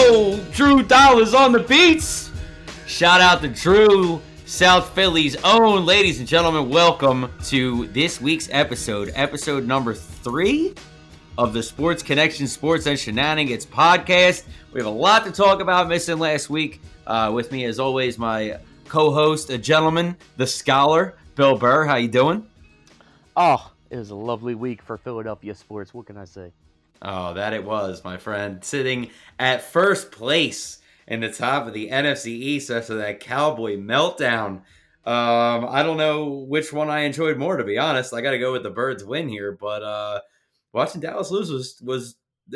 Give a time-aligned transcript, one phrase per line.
[0.00, 2.30] Drew Dollars on the beats.
[2.86, 5.84] Shout out to Drew, South Philly's own.
[5.84, 10.74] Ladies and gentlemen, welcome to this week's episode, episode number three
[11.36, 14.44] of the Sports Connection Sports and Shenanigans podcast.
[14.72, 16.80] We have a lot to talk about missing last week.
[17.06, 21.84] Uh, with me, as always, my co-host, a gentleman, the scholar, Bill Burr.
[21.84, 22.46] How you doing?
[23.36, 25.92] Oh, it was a lovely week for Philadelphia sports.
[25.92, 26.52] What can I say?
[27.02, 28.62] Oh, that it was, my friend.
[28.64, 34.62] Sitting at first place in the top of the NFC East after that Cowboy meltdown.
[35.04, 38.12] Um, I don't know which one I enjoyed more, to be honest.
[38.12, 40.20] I got to go with the Birds win here, but uh,
[40.72, 42.16] watching Dallas lose was was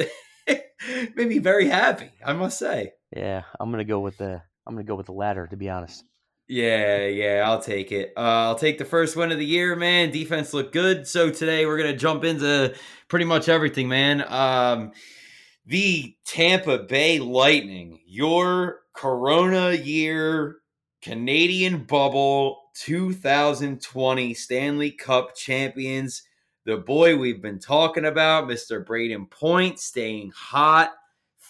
[0.47, 2.11] made me very happy.
[2.25, 2.93] I must say.
[3.17, 6.05] Yeah, I'm gonna go with the I'm gonna go with the latter, to be honest.
[6.47, 8.13] Yeah, yeah, I'll take it.
[8.17, 10.11] Uh, I'll take the first win of the year, man.
[10.11, 11.07] Defense looked good.
[11.07, 12.75] So today we're gonna jump into
[13.09, 14.23] pretty much everything, man.
[14.29, 14.93] Um,
[15.65, 20.57] the Tampa Bay Lightning, your Corona year
[21.01, 26.25] Canadian bubble 2020 Stanley Cup champions.
[26.67, 28.85] The boy we've been talking about, Mr.
[28.85, 30.93] Brayden Point, staying hot.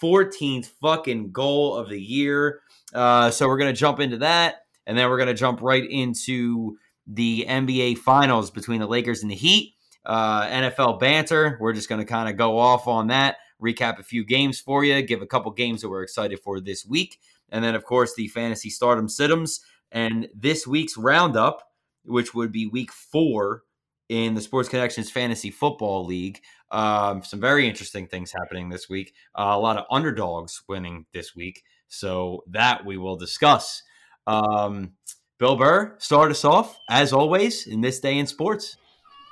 [0.02, 2.60] 14th fucking goal of the year.
[2.92, 4.63] Uh, so we're to jump into that.
[4.86, 9.30] And then we're going to jump right into the NBA Finals between the Lakers and
[9.30, 9.74] the Heat.
[10.04, 11.56] Uh, NFL banter.
[11.60, 14.84] We're just going to kind of go off on that, recap a few games for
[14.84, 17.18] you, give a couple games that we're excited for this week.
[17.48, 19.60] And then, of course, the fantasy stardom situms
[19.90, 21.62] and this week's roundup,
[22.04, 23.62] which would be week four
[24.08, 26.40] in the Sports Connections Fantasy Football League.
[26.70, 29.14] Um, some very interesting things happening this week.
[29.38, 31.62] Uh, a lot of underdogs winning this week.
[31.88, 33.82] So that we will discuss.
[34.26, 34.92] Um,
[35.38, 38.76] Bill Burr, start us off, as always, in this day in sports.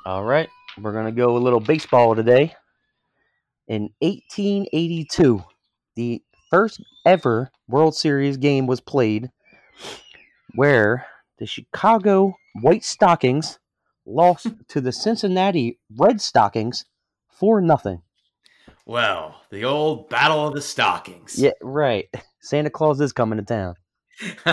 [0.04, 0.48] All right.
[0.80, 2.54] We're going to go a little baseball today.
[3.68, 5.42] In 1882,
[5.96, 9.30] the first ever World Series game was played
[10.54, 11.06] where
[11.38, 13.58] the Chicago White Stockings
[14.04, 16.84] lost to the Cincinnati Red Stockings
[17.28, 18.02] for nothing.
[18.84, 21.38] Well, the old Battle of the Stockings.
[21.38, 22.08] Yeah, right.
[22.40, 23.76] Santa Claus is coming to town.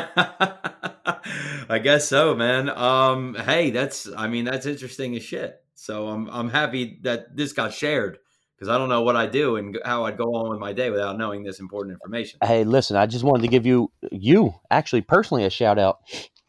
[1.70, 2.70] I guess so, man.
[2.70, 5.62] Um, hey, that's I mean that's interesting as shit.
[5.76, 8.20] So I'm I'm happy that this got shared
[8.56, 10.90] because I don't know what I do and how I'd go on with my day
[10.90, 12.40] without knowing this important information.
[12.44, 16.00] Hey, listen, I just wanted to give you you actually personally a shout out.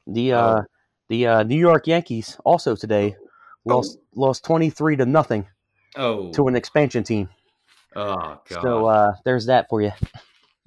[0.06, 0.65] The uh oh.
[1.09, 3.16] the uh, New York Yankees also today
[3.65, 4.04] lost oh.
[4.15, 5.47] lost twenty three to nothing.
[5.97, 7.28] Oh, to an expansion team.
[7.94, 8.62] Oh god.
[8.62, 9.93] So uh, there's that for you.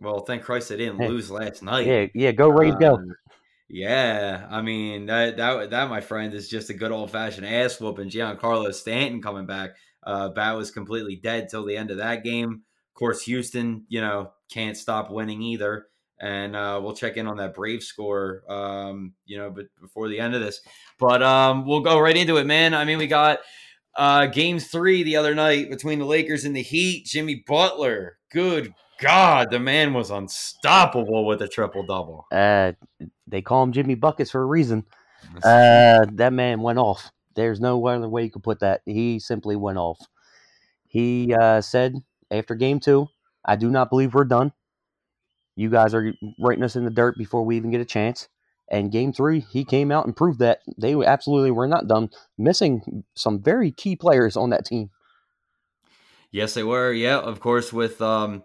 [0.04, 1.88] Well, thank Christ they didn't lose last night.
[1.88, 2.96] Yeah, yeah, go Rays, go.
[2.96, 3.16] Um,
[3.70, 7.80] yeah, I mean that that that my friend is just a good old fashioned ass
[7.80, 8.10] whooping.
[8.10, 9.72] Giancarlo Stanton coming back.
[10.04, 12.64] Uh, bat was completely dead till the end of that game.
[12.94, 15.88] Of course, Houston, you know, can't stop winning either.
[16.20, 20.20] And uh, we'll check in on that Brave score, um, you know, but before the
[20.20, 20.62] end of this.
[21.00, 22.74] But um, we'll go right into it, man.
[22.74, 23.40] I mean, we got
[23.98, 27.06] uh, game three the other night between the Lakers and the Heat.
[27.06, 32.26] Jimmy Butler, good God, the man was unstoppable with a triple double.
[32.32, 32.74] Uh,
[33.28, 34.86] they call him Jimmy Buckets for a reason.
[35.44, 37.12] Uh, that man went off.
[37.36, 38.82] There's no other way you could put that.
[38.86, 40.00] He simply went off.
[40.88, 41.96] He uh, said
[42.30, 43.08] after game two,
[43.44, 44.54] I do not believe we're done.
[45.56, 48.28] You guys are writing us in the dirt before we even get a chance.
[48.70, 53.04] And game three, he came out and proved that they absolutely were not done, missing
[53.16, 54.90] some very key players on that team.
[56.32, 56.92] Yes, they were.
[56.92, 58.44] Yeah, of course, with um,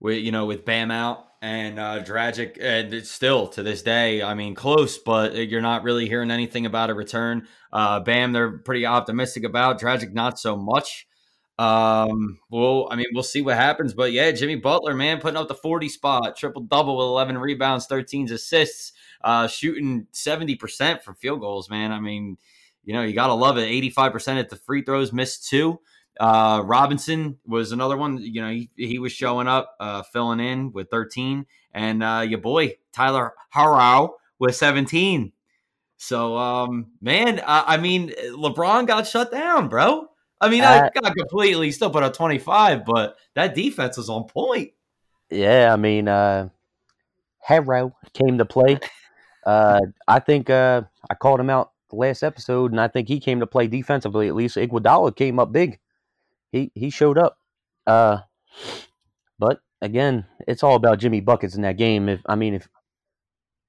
[0.00, 4.22] with you know with Bam out and uh, Dragic, and it's still to this day.
[4.22, 7.46] I mean, close, but you're not really hearing anything about a return.
[7.72, 9.80] Uh, Bam, they're pretty optimistic about.
[9.80, 11.06] Dragic, not so much.
[11.58, 15.46] Um, well, I mean, we'll see what happens, but yeah, Jimmy Butler, man, putting up
[15.46, 18.92] the 40 spot, triple double with 11 rebounds, 13 assists,
[19.22, 21.92] uh, shooting 70% from field goals, man.
[21.92, 22.38] I mean,
[22.82, 23.68] you know, you got to love it.
[23.68, 25.80] 85% at the free throws, missed two.
[26.20, 28.18] Uh, Robinson was another one.
[28.18, 32.40] You know, he, he was showing up, uh, filling in with 13, and uh, your
[32.40, 35.32] boy Tyler Herro with 17.
[35.96, 40.08] So, um, man, I, I mean, LeBron got shut down, bro.
[40.42, 44.24] I mean, I uh, got completely still put up 25, but that defense was on
[44.24, 44.72] point.
[45.30, 46.50] Yeah, I mean, uh,
[47.48, 48.78] Herro came to play.
[49.46, 53.20] Uh, I think uh, I called him out the last episode, and I think he
[53.20, 54.28] came to play defensively.
[54.28, 55.78] At least Iguodala came up big
[56.52, 57.38] he he showed up.
[57.86, 58.18] Uh,
[59.38, 62.08] but again, it's all about Jimmy buckets in that game.
[62.08, 62.68] If I mean, if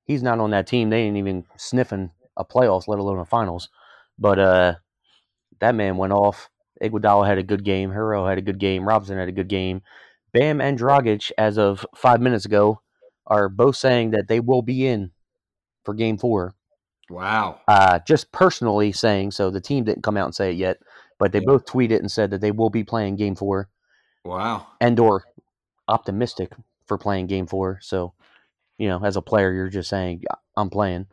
[0.06, 3.70] he's not on that team, they ain't even sniffing a playoffs, let alone a finals.
[4.18, 4.76] But uh,
[5.60, 6.50] that man went off.
[6.82, 7.92] Iguodala had a good game.
[7.92, 8.88] Herro had a good game.
[8.88, 9.82] Robinson had a good game.
[10.34, 12.82] Bam and Dragic, as of five minutes ago,
[13.28, 15.12] are both saying that they will be in
[15.84, 16.56] for Game Four.
[17.10, 17.60] Wow.
[17.68, 19.50] Uh, just personally saying so.
[19.50, 20.78] The team didn't come out and say it yet,
[21.22, 21.46] but they Yeah.
[21.46, 23.70] both tweeted and said that they will be playing Game Four
[24.26, 24.66] Wow.
[24.82, 25.24] and or
[25.88, 26.52] optimistic
[26.88, 27.78] for playing Game Four.
[27.84, 28.14] So,
[28.80, 30.24] you know, as a player, you're just saying
[30.58, 31.06] I'm playing.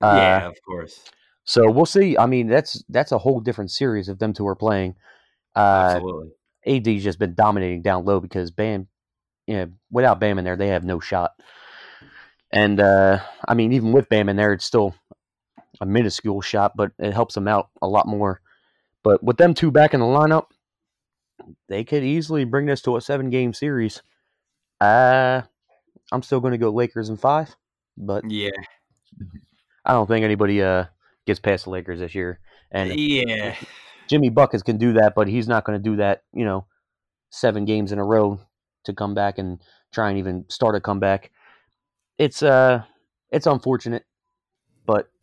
[0.00, 1.04] Uh, yeah, of course.
[1.44, 2.16] So we'll see.
[2.16, 4.96] I mean, that's that's a whole different series of them two are playing.
[5.54, 6.30] Uh, Absolutely.
[6.64, 8.88] AD's just been dominating down low because Bam,
[9.46, 11.32] you know, without Bam in there, they have no shot.
[12.50, 14.94] And uh, I mean, even with Bam in there, it's still
[15.80, 18.40] a minuscule shot, but it helps them out a lot more.
[19.02, 20.46] But with them two back in the lineup,
[21.68, 24.02] they could easily bring this to a seven game series.
[24.80, 25.42] Uh,
[26.12, 27.56] I'm still going to go Lakers in five,
[27.96, 28.50] but Yeah.
[29.84, 30.86] I don't think anybody uh,
[31.26, 32.40] gets past the Lakers this year.
[32.70, 33.56] And Yeah.
[34.08, 36.66] Jimmy Buckets can do that, but he's not going to do that, you know,
[37.30, 38.40] seven games in a row
[38.84, 39.60] to come back and
[39.92, 41.30] try and even start a comeback.
[42.18, 42.82] It's uh
[43.30, 44.04] it's unfortunate,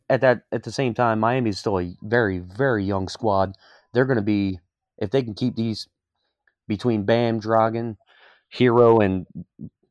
[0.10, 3.56] at that at the same time, Miami's still a very very young squad.
[3.94, 4.60] They're going to be
[4.98, 5.88] if they can keep these
[6.68, 7.98] between Bam, Dragon,
[8.54, 9.26] Herro, and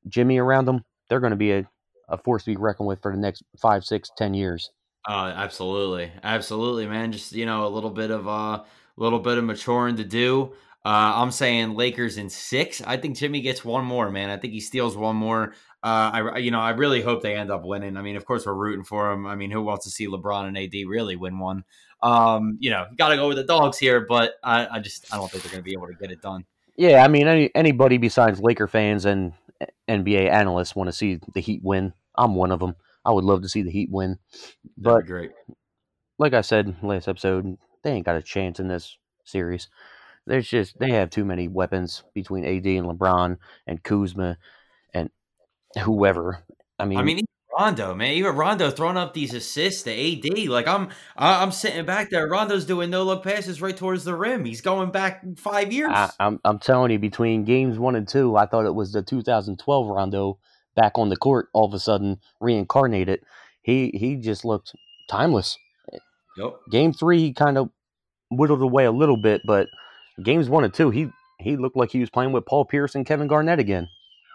[0.08, 1.68] Jimmy around them, they're going to be a,
[2.08, 4.70] a force to be reckoned with for the next five, six, ten years.
[5.08, 7.12] Oh, absolutely, absolutely, man.
[7.12, 8.64] Just you know, a little bit of a uh,
[8.96, 10.52] little bit of maturing to do.
[10.84, 12.80] Uh, I'm saying Lakers in six.
[12.80, 14.30] I think Jimmy gets one more, man.
[14.30, 15.54] I think he steals one more.
[15.82, 17.96] Uh, I you know, I really hope they end up winning.
[17.96, 19.26] I mean, of course, we're rooting for him.
[19.26, 21.64] I mean, who wants to see LeBron and AD really win one?
[22.02, 25.16] Um, you know, got to go with the dogs here, but I, I just I
[25.16, 26.44] don't think they're going to be able to get it done.
[26.76, 29.32] Yeah, I mean, any, anybody besides Laker fans and
[29.88, 31.92] NBA analysts want to see the Heat win.
[32.16, 32.76] I'm one of them.
[33.04, 34.18] I would love to see the Heat win,
[34.76, 35.30] but great.
[36.18, 39.68] like I said last episode, they ain't got a chance in this series.
[40.28, 44.36] There's just they have too many weapons between AD and LeBron and Kuzma
[44.92, 45.10] and
[45.82, 46.44] whoever.
[46.78, 47.26] I mean, I mean, even
[47.58, 50.48] Rondo, man, even Rondo throwing up these assists to AD.
[50.48, 52.28] Like I'm, I'm sitting back there.
[52.28, 54.44] Rondo's doing no look passes right towards the rim.
[54.44, 55.90] He's going back five years.
[55.92, 59.02] I, I'm I'm telling you, between games one and two, I thought it was the
[59.02, 60.38] 2012 Rondo
[60.76, 61.48] back on the court.
[61.52, 63.20] All of a sudden, reincarnated.
[63.62, 64.74] He he just looked
[65.08, 65.58] timeless.
[66.36, 66.52] Yep.
[66.70, 67.70] Game three, he kind of
[68.30, 69.68] whittled away a little bit, but
[70.22, 73.06] games one and two, he he looked like he was playing with Paul Pierce and
[73.06, 73.88] Kevin Garnett again.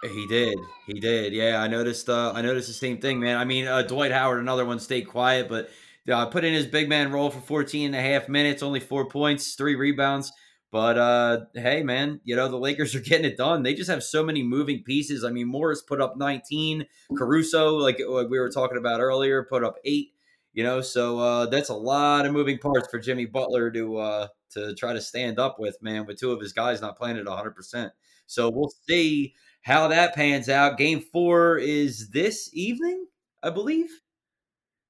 [0.04, 0.58] He did.
[0.88, 1.34] He did.
[1.34, 2.10] Yeah, I noticed.
[2.10, 3.38] Uh, I noticed the same thing, man.
[3.38, 5.70] I mean, uh, Dwight Howard, another one, stayed quiet, but
[6.12, 9.08] uh, put in his big man role for 14 and a half minutes, only four
[9.08, 10.32] points, three rebounds.
[10.72, 13.64] But uh, hey, man, you know the Lakers are getting it done.
[13.64, 15.24] They just have so many moving pieces.
[15.24, 19.64] I mean, Morris put up 19, Caruso, like uh, we were talking about earlier, put
[19.64, 20.10] up eight.
[20.52, 24.28] You know, so uh, that's a lot of moving parts for Jimmy Butler to uh,
[24.54, 26.06] to try to stand up with, man.
[26.06, 27.52] With two of his guys not playing at 100.
[27.52, 27.94] percent
[28.28, 30.78] So we'll see how that pans out.
[30.78, 33.08] Game four is this evening,
[33.42, 33.90] I believe.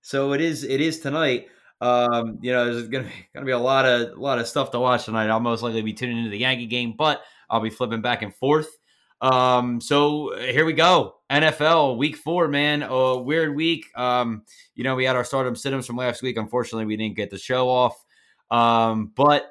[0.01, 0.63] So it is.
[0.63, 1.47] It is tonight.
[1.81, 4.71] Um, you know, there's gonna be gonna be a lot of a lot of stuff
[4.71, 5.29] to watch tonight.
[5.29, 8.35] I'll most likely be tuning into the Yankee game, but I'll be flipping back and
[8.35, 8.69] forth.
[9.21, 11.15] Um, so here we go.
[11.31, 12.83] NFL week four, man.
[12.83, 13.85] A weird week.
[13.95, 14.43] Um,
[14.75, 16.35] you know, we had our stardom situms from last week.
[16.35, 18.02] Unfortunately, we didn't get the show off.
[18.53, 19.49] Um, but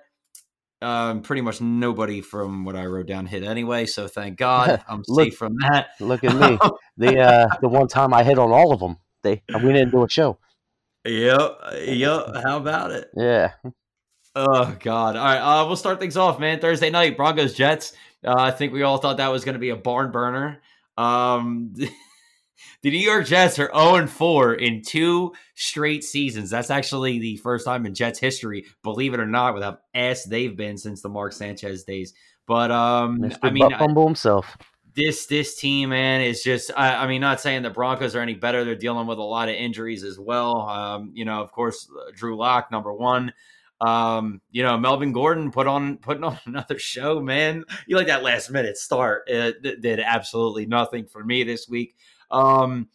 [0.81, 3.87] um, pretty much nobody from what I wrote down hit anyway.
[3.87, 5.91] So thank God I'm Look- safe from that.
[6.01, 6.59] Look at me.
[6.97, 10.05] the uh, the one time I hit on all of them, they we didn't do
[10.05, 10.39] a show.
[11.05, 11.59] Yep.
[11.85, 12.27] Yep.
[12.45, 13.11] How about it?
[13.17, 13.53] Yeah,
[14.35, 15.17] Oh God!
[15.17, 16.59] All right, uh, we'll start things off, man.
[16.59, 17.93] Thursday night, Broncos Jets.
[18.25, 20.63] Uh, I think we all thought that was going to be a barn burner.
[20.97, 21.75] Um,
[22.83, 26.51] the New York Jets are zero and four in two straight seasons.
[26.51, 30.25] That's actually the first time in Jets history, believe it or not, with how ass
[30.25, 32.13] they've been since the Mark Sanchez days.
[32.47, 33.39] But um, Mr.
[33.43, 34.57] I mean, Butt Fumble himself.
[34.95, 36.71] this this team, man, is just.
[36.77, 38.65] I, I mean, not saying the Broncos are any better.
[38.65, 40.69] They're dealing with a lot of injuries as well.
[40.69, 43.33] Um, you know, of course, uh, Drew Lock, number one.
[43.81, 47.65] Um, you know, Melvin Gordon put on putting on another show, man.
[47.87, 49.25] You like that last minute start?
[49.27, 51.97] It, it did absolutely nothing for me this week.
[52.33, 52.89] Um,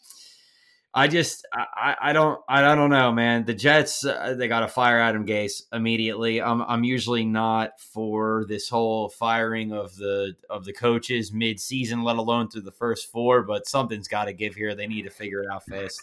[0.98, 3.46] I just I, I don't I don't know, man.
[3.46, 6.42] The Jets uh, they got to fire Adam Gase immediately.
[6.42, 12.02] I'm I'm usually not for this whole firing of the of the coaches mid season,
[12.02, 13.44] let alone through the first four.
[13.44, 14.74] But something's got to give here.
[14.74, 16.02] They need to figure it out fast.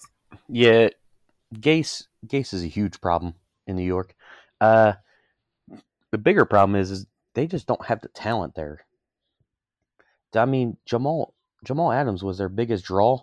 [0.49, 0.91] Yeah,
[1.53, 3.35] Gase Gase is a huge problem
[3.67, 4.15] in New York.
[4.61, 4.93] Uh,
[6.13, 8.87] the bigger problem is, is they just don't have the talent there.
[10.37, 11.34] I mean, Jamal
[11.65, 13.21] Jamal Adams was their biggest draw,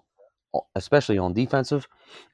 [0.75, 1.87] especially on defensive,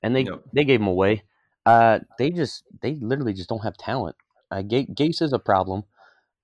[0.04, 0.44] and they Yep.
[0.54, 1.24] they gave him away.
[1.66, 4.16] Uh, they just they literally just don't have talent.
[4.52, 5.84] Uh, Ga- Gase is a problem.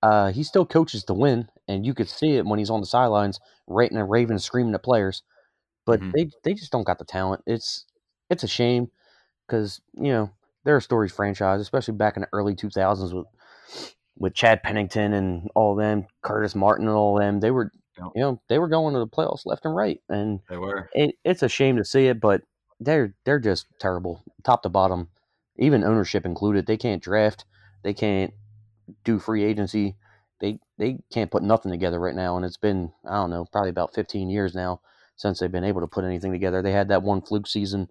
[0.02, 2.86] Uh, he still coaches to win, and you could see it when he's on the
[2.86, 5.22] sidelines, ranting and raving, screaming at players.
[5.86, 6.12] But Mhm.
[6.14, 7.42] they they just don't got the talent.
[7.46, 7.86] It's
[8.30, 8.90] it's a shame
[9.46, 10.30] because you know
[10.64, 13.26] they're a stories franchise, especially back in the early two thousands with
[14.16, 17.40] with Chad Pennington and all them, Curtis Martin and all them.
[17.40, 18.08] They were Yep.
[18.14, 20.88] you know they were going to the playoffs left and right, and They were.
[20.94, 22.42] it, it's a shame to see it, but
[22.80, 25.08] they're they're just terrible, top to bottom,
[25.56, 26.66] even ownership included.
[26.66, 27.44] They can't draft,
[27.82, 28.32] they can't
[29.04, 29.96] do free agency,
[30.40, 33.70] they they can't put nothing together right now, and it's been I don't know probably
[33.70, 34.80] about fifteen years now
[35.16, 36.62] since they've been able to put anything together.
[36.62, 37.88] They had that one fluke season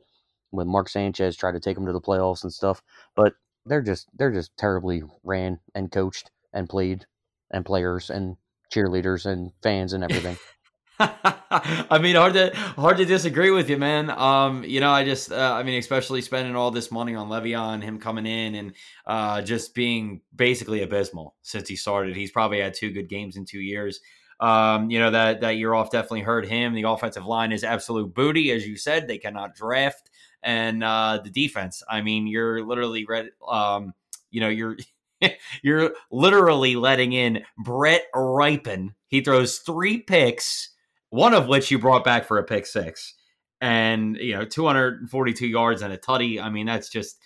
[0.51, 2.81] when Mark Sanchez tried to take them to the playoffs and stuff,
[3.15, 3.33] but
[3.65, 7.05] they're just they're just terribly ran and coached and played
[7.51, 8.35] and players and
[8.73, 10.37] cheerleaders and fans and everything.
[10.99, 14.09] I mean, hard to hard to disagree with you, man.
[14.09, 17.81] Um, you know, I just, uh, I mean, especially spending all this money on Le'Veon,
[17.81, 18.73] him coming in and
[19.05, 22.15] uh, just being basically abysmal since he started.
[22.15, 23.99] He's probably had two good games in two years.
[24.39, 26.73] Um, you know that that year off definitely hurt him.
[26.73, 29.07] The offensive line is absolute booty, as you said.
[29.07, 30.09] They cannot draft,
[30.41, 31.81] and uh, the defense.
[31.89, 33.29] I mean, you're literally read.
[33.47, 33.93] Um,
[34.31, 34.77] you know, you're
[35.63, 38.93] you're literally letting in Brett Rypien.
[39.07, 40.73] He throws three picks
[41.13, 43.13] one of which you brought back for a pick six
[43.61, 46.41] and you know 242 yards and a tutty.
[46.41, 47.19] I mean that's just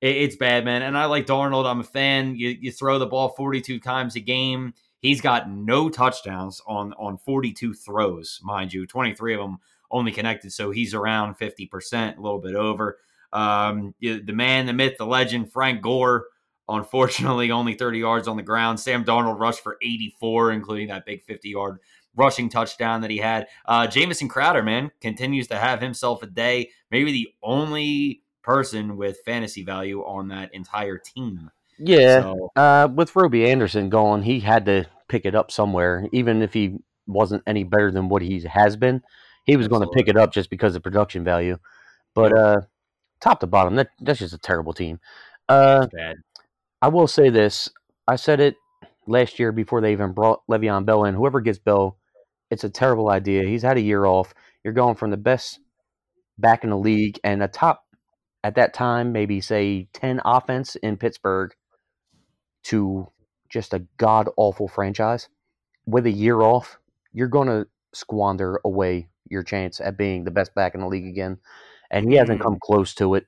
[0.00, 0.80] it, it's bad man.
[0.80, 1.66] And i like darnold.
[1.66, 2.36] I'm a fan.
[2.36, 4.72] You, you throw the ball 42 times a game.
[5.00, 8.86] He's got no touchdowns on on 42 throws mind you.
[8.86, 9.58] 23 of them
[9.90, 12.96] only connected so he's around 50% a little bit over.
[13.30, 16.28] Um, the man the myth the legend frank gore
[16.68, 21.22] unfortunately only 30 yards on the ground sam darnold rushed for 84 including that big
[21.24, 21.78] 50 yard
[22.16, 23.48] rushing touchdown that he had.
[23.64, 26.70] Uh, Jamison Crowder, man, continues to have himself a day.
[26.90, 31.50] Maybe the only person with fantasy value on that entire team.
[31.78, 36.42] Yeah, So, uh, with Robby Anderson gone, he had to pick it up somewhere, even
[36.42, 39.02] if he wasn't any better than what he has been.
[39.44, 41.58] He was going to pick it up just because of production value.
[42.14, 42.60] But uh,
[43.20, 45.00] top to bottom, that that's just a terrible team.
[45.48, 46.16] Uh, bad.
[46.82, 47.68] I will say this:
[48.06, 48.56] I said it
[49.06, 51.14] last year before they even brought Le'Veon Bell in.
[51.14, 51.98] Whoever gets Bell,
[52.50, 53.44] it's a terrible idea.
[53.44, 54.34] He's had a year off.
[54.62, 55.60] You're going from the best
[56.38, 57.84] back in the league and a top
[58.42, 61.54] at that time, maybe say ten offense in Pittsburgh,
[62.64, 63.08] to
[63.48, 65.28] just a god awful franchise.
[65.86, 66.78] With a year off,
[67.12, 71.06] you're going to squander away your chance at being the best back in the league
[71.06, 71.38] again.
[71.90, 72.42] And he hasn't Mm.
[72.42, 73.26] come close to it.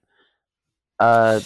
[0.99, 1.41] Uh,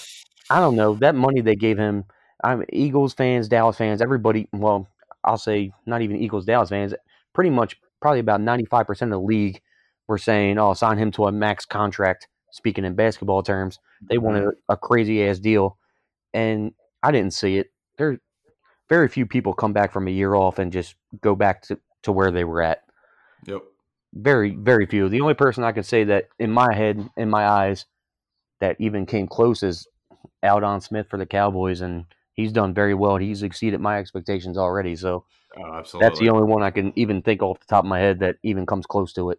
[0.50, 2.04] I don't know that money they gave him.
[2.42, 4.48] I'm Eagles fans, Dallas fans, everybody.
[4.52, 4.88] Well,
[5.24, 6.92] I'll say not even Eagles, Dallas fans.
[7.32, 9.60] Pretty much, probably about 95 percent of the league
[10.08, 14.24] were saying, "Oh, sign him to a max contract." Speaking in basketball terms, they mm-hmm.
[14.24, 15.78] wanted a, a crazy ass deal,
[16.34, 17.68] and I didn't see it.
[17.96, 18.18] There,
[18.88, 22.12] very few people come back from a year off and just go back to, to
[22.12, 22.82] where they were at.
[23.46, 23.62] Yep.
[24.12, 25.08] Very, very few.
[25.08, 27.86] The only person I could say that in my head, in my eyes,
[28.58, 29.86] that even came close is
[30.42, 33.16] Aldon Smith for the Cowboys, and he's done very well.
[33.16, 34.96] He's exceeded my expectations already.
[34.96, 35.24] So
[35.56, 36.08] Oh, absolutely.
[36.08, 38.36] that's the only one I can even think off the top of my head that
[38.42, 39.38] even comes close to it.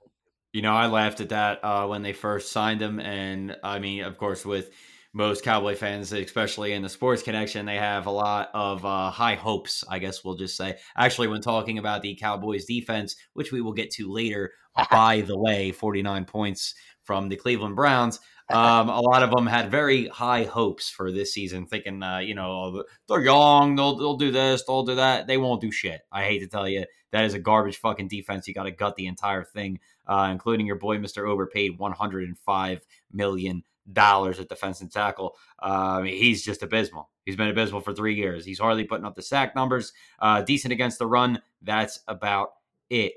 [0.54, 4.04] You know, I laughed at that uh, when they first signed him, and I mean,
[4.04, 4.70] of course, with
[5.14, 9.36] most Cowboy fans, especially in the sports connection, they have a lot of uh, high
[9.36, 9.86] hopes.
[9.90, 10.78] I guess we'll just say.
[10.98, 14.52] Actually, when talking about the Cowboys defense, which we will get to later,
[14.92, 18.20] by the way, forty nine points from the Cleveland Browns.
[18.54, 22.36] Um, a lot of them had very high hopes for this season, thinking, uh, you
[22.36, 25.28] know, they're young, they'll they'll do this, they'll do that.
[25.28, 26.02] They won't do shit.
[26.12, 28.48] I hate to tell you, that is a garbage fucking defense.
[28.48, 29.80] You got to gut the entire thing
[30.12, 31.28] uh, including your boy Mr.
[31.28, 35.36] Overpaid, one hundred and five million dollars at defense and tackle.
[35.60, 37.10] Uh, he's just abysmal.
[37.26, 38.46] He's been abysmal for three years.
[38.46, 39.94] He's hardly putting up the sack numbers.
[40.20, 41.42] Uh, decent against the run.
[41.62, 42.54] That's about
[42.90, 43.14] it.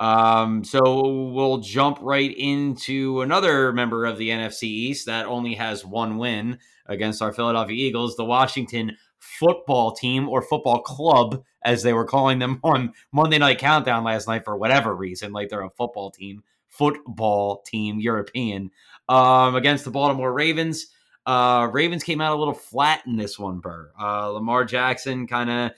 [0.00, 5.84] Um, so we'll jump right into another member of the NFC East that only has
[5.84, 11.92] one win against our Philadelphia Eagles, the Washington football team or football club, as they
[11.92, 15.70] were calling them on Monday Night Countdown last night for whatever reason, like they're a
[15.70, 18.70] football team, football team, European,
[19.08, 20.86] um, against the Baltimore Ravens.
[21.26, 23.90] Uh, Ravens came out a little flat in this one, Burr.
[24.00, 25.72] Uh, Lamar Jackson kind of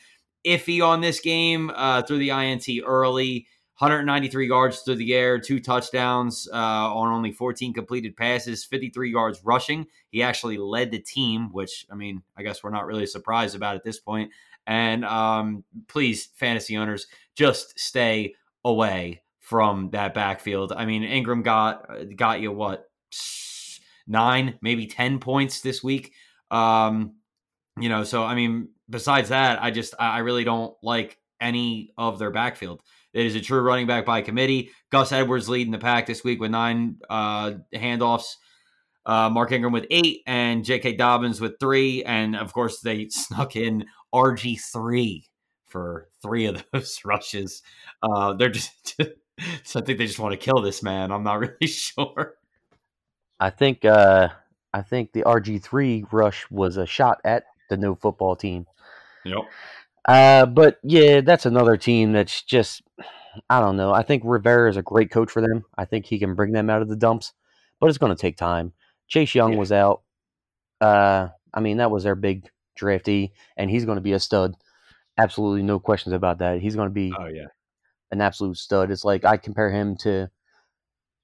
[0.46, 3.46] iffy on this game uh, through the INT early.
[3.80, 9.40] 193 yards through the air, two touchdowns uh, on only 14 completed passes, 53 yards
[9.42, 9.86] rushing.
[10.10, 13.76] He actually led the team, which, I mean, I guess we're not really surprised about
[13.76, 14.32] at this point.
[14.66, 18.34] And um, please, fantasy owners, just stay
[18.66, 20.72] away from that backfield.
[20.76, 22.90] I mean, Ingram got got you what
[24.06, 26.12] nine, maybe ten points this week.
[26.50, 27.14] Um,
[27.80, 32.18] you know, so I mean, besides that, I just I really don't like any of
[32.18, 32.82] their backfield.
[33.12, 34.70] It is a true running back by committee.
[34.90, 38.36] Gus Edwards leading the pack this week with nine uh, handoffs.
[39.06, 40.94] Uh, Mark Ingram with eight, and J.K.
[40.94, 45.26] Dobbins with three, and of course they snuck in RG three
[45.66, 47.62] for three of those rushes.
[48.02, 48.96] Uh, they're just,
[49.64, 51.10] so I think they just want to kill this man.
[51.10, 52.34] I'm not really sure.
[53.40, 54.28] I think uh,
[54.74, 58.66] I think the RG three rush was a shot at the new football team.
[59.24, 59.38] Yep.
[60.06, 62.82] Uh, but yeah, that's another team that's just
[63.48, 63.92] I don't know.
[63.92, 65.64] I think Rivera is a great coach for them.
[65.78, 67.32] I think he can bring them out of the dumps,
[67.80, 68.72] but it's going to take time.
[69.08, 69.58] Chase Young Yeah.
[69.58, 70.02] was out.
[70.80, 74.56] Uh, I mean, that was their big draftee, and he's going to be a stud.
[75.18, 76.60] Absolutely no questions about that.
[76.60, 77.46] He's going to be Oh yeah.
[78.10, 78.90] an absolute stud.
[78.90, 80.30] It's like I compare him to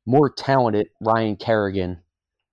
[0.05, 2.03] more talented Ryan Kerrigan.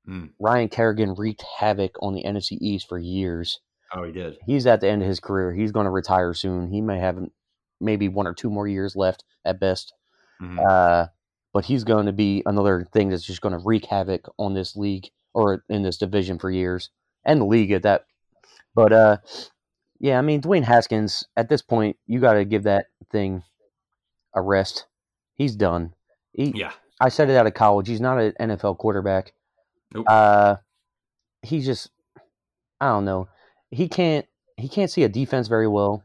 [0.08, 0.32] Mm.
[0.40, 3.60] Ryan Kerrigan wreaked havoc on the NFC East for years.
[3.96, 4.38] Oh, he did.
[4.46, 5.54] He's at the end of his career.
[5.54, 6.70] He's going to retire soon.
[6.70, 7.20] He may have
[7.80, 9.94] maybe one or two more years left at best.
[10.42, 10.60] Mhm.
[10.68, 11.08] Uh,
[11.54, 14.76] but he's going to be another thing that's just going to wreak havoc on this
[14.76, 16.90] league or in this division for years
[17.24, 18.06] and the league at that.
[18.74, 19.18] But uh,
[20.00, 23.44] yeah, I mean Dwayne Haskins at this point, you got to give that thing
[24.34, 24.88] a rest.
[25.36, 25.94] He's done.
[26.32, 26.72] He, yeah.
[27.00, 27.88] I said it out of college.
[27.88, 29.34] He's not an NFL quarterback.
[29.94, 30.06] Nope.
[30.10, 30.56] Uh,
[31.44, 31.90] he's just
[32.82, 33.28] I don't know.
[33.74, 36.04] He can't he can't see a defense very well.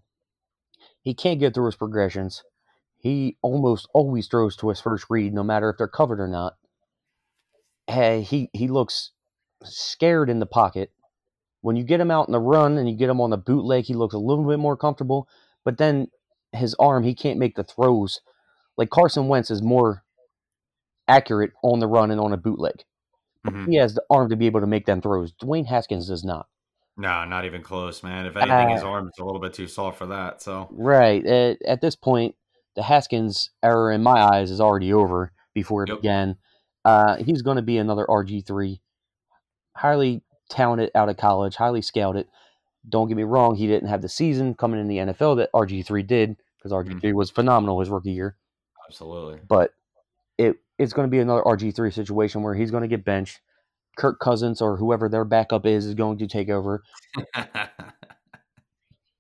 [1.03, 2.43] He can't get through his progressions.
[2.97, 6.57] He almost always throws to his first read, no matter if they're covered or not.
[7.87, 9.13] Hey, he he looks
[9.65, 10.93] scared in the pocket.
[11.61, 13.85] When you get him out in the run and you get him on the bootleg,
[13.85, 15.29] he looks a little bit more comfortable.
[15.65, 16.09] But then
[16.53, 18.21] his arm, he can't make the throws.
[18.77, 20.05] Like Carson Wentz is more
[21.07, 22.85] accurate on the run and on a bootleg.
[23.47, 23.69] Mhm.
[23.69, 25.33] He has the arm to be able to make them throws.
[25.35, 26.47] Dwayne Haskins does not.
[26.99, 28.27] No, not even close, man.
[28.27, 30.43] If anything, his Uh, arm's a little bit too soft for that.
[30.43, 31.25] So Right.
[31.25, 32.35] At, at this point,
[32.75, 35.99] the Haskins error in my eyes is already over before it Yep.
[35.99, 36.37] began.
[36.85, 38.81] Uh, he's going to be another RG3.
[39.77, 42.27] Highly talented out of college, highly scouted.
[42.89, 46.03] Don't get me wrong, he didn't have the season coming in the NFL that RG3
[46.07, 48.37] did because RG3 was phenomenal his rookie year.
[48.87, 49.41] absolutely.
[49.47, 49.73] But
[50.37, 53.41] it it's going to be another RG3 situation where he's going to get benched.
[53.99, 56.83] Kirk Cousins or whoever their backup is is going to take over.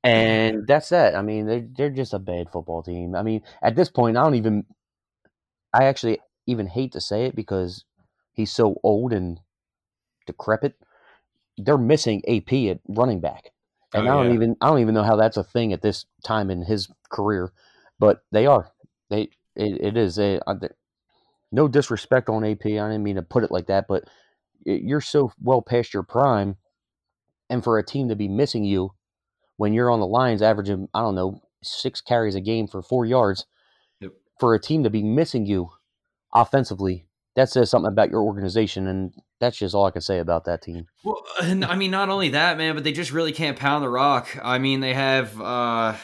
[0.05, 1.15] And that's that.
[1.15, 3.15] I mean, they're, they're just a bad football team.
[3.15, 4.65] I mean, at this point, I don't even,
[5.75, 7.85] I actually even hate to say it because
[8.33, 9.41] he's so old and
[10.27, 10.75] decrepit.
[11.59, 13.51] They're missing AP at running back.
[13.93, 14.35] And Oh, I don't yeah.
[14.35, 17.53] even, I don't even know how that's a thing at this time in his career,
[17.99, 18.71] but they are.
[19.11, 20.19] They, it, it is.
[20.19, 20.55] a, uh,
[21.51, 22.67] no disrespect on AP.
[22.67, 24.05] I didn't mean to put it like that, but
[24.65, 26.57] you're so well past your prime.
[27.51, 28.93] And for a team to be missing you
[29.57, 33.05] when you're on the lines averaging, I don't know, six carries a game for four
[33.07, 33.47] yards,
[34.01, 34.13] Yep.
[34.39, 35.71] for a team to be missing you
[36.35, 38.87] offensively, that says something about your organization.
[38.87, 40.87] And that's just all I can say about that team.
[41.05, 43.89] Well, and I mean, not only that, man, but they just really can't pound the
[43.89, 44.29] rock.
[44.43, 45.95] I mean, they have, uh,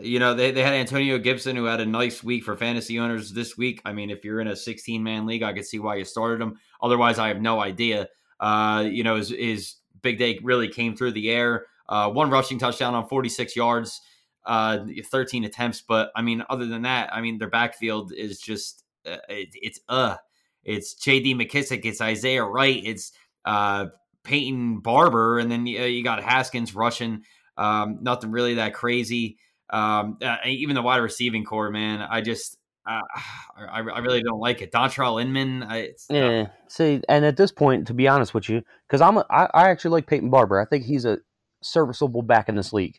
[0.00, 3.32] you know, they, they had Antonio Gibson who had a nice week for fantasy owners
[3.32, 3.82] this week.
[3.84, 6.40] I mean, if you're in a 16 man league, I could see why you started
[6.40, 6.58] him.
[6.80, 8.08] Otherwise, I have no idea.
[8.40, 11.66] Uh, you know, his, his big day really came through the air.
[11.88, 14.00] Uh, one rushing touchdown on 46 yards,
[14.46, 15.80] uh, 13 attempts.
[15.80, 19.80] But I mean, other than that, I mean, their backfield is just, uh, it, it's,
[19.88, 20.16] uh,
[20.64, 23.12] it's JD McKissic, it's Isaiah Wright, it's,
[23.44, 23.86] uh,
[24.24, 27.22] Peyton Barber, and then you, you got Haskins rushing.
[27.56, 29.38] Um, nothing really that crazy.
[29.72, 32.56] Um, uh, even the wide receiving core, man, I just
[32.86, 33.00] uh,
[33.56, 34.70] I, I really don't like it.
[34.72, 36.46] Dontrelle Inman, I, it's, uh, Yeah.
[36.68, 39.70] See, and at this point, to be honest with you, because I'm a, I, I
[39.70, 40.60] actually like Peyton Barber.
[40.60, 41.18] I think he's a
[41.62, 42.98] serviceable back in this league.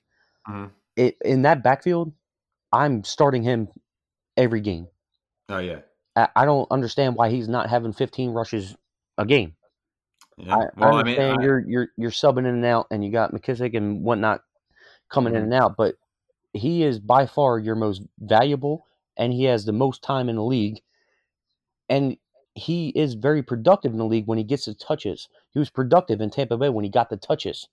[0.50, 0.72] Mhm.
[0.96, 2.12] It, in that backfield,
[2.72, 3.68] I'm starting him
[4.38, 4.88] every game.
[5.50, 5.80] oh yeah,
[6.16, 8.76] I, I don't understand why he's not having 15 rushes
[9.18, 9.56] a game.
[10.38, 10.56] yeah.
[10.56, 13.04] I, well, I I, mean, understand I- you're you're you're subbing in and out, and
[13.06, 14.42] you got McKissic and whatnot
[15.12, 15.44] coming in Mhm.
[15.46, 15.96] and out, but
[16.54, 18.86] he is by far your most valuable,
[19.18, 20.82] and he has the most time in the league,
[21.90, 22.18] and
[22.56, 25.28] he is very productive in the league when he gets the touches.
[25.52, 27.68] He was productive in Tampa Bay when he got the touches.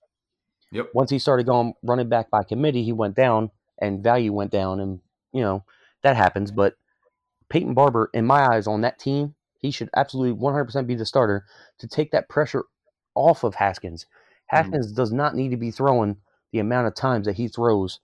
[0.73, 0.91] Yep.
[0.95, 4.81] Once he started going running back by committee, he went down, and value went down,
[4.81, 5.01] and
[5.33, 5.65] you know
[6.03, 6.51] that happens.
[6.51, 6.77] But
[7.49, 11.45] Peyton Barber, in my eyes, on that team, he should absolutely 100% be the starter
[11.79, 12.65] to take that pressure
[13.15, 14.05] off of Haskins.
[14.05, 14.57] Mm-hmm.
[14.57, 16.17] Haskins does not need to be throwing
[16.53, 18.01] the amount of times that he throws.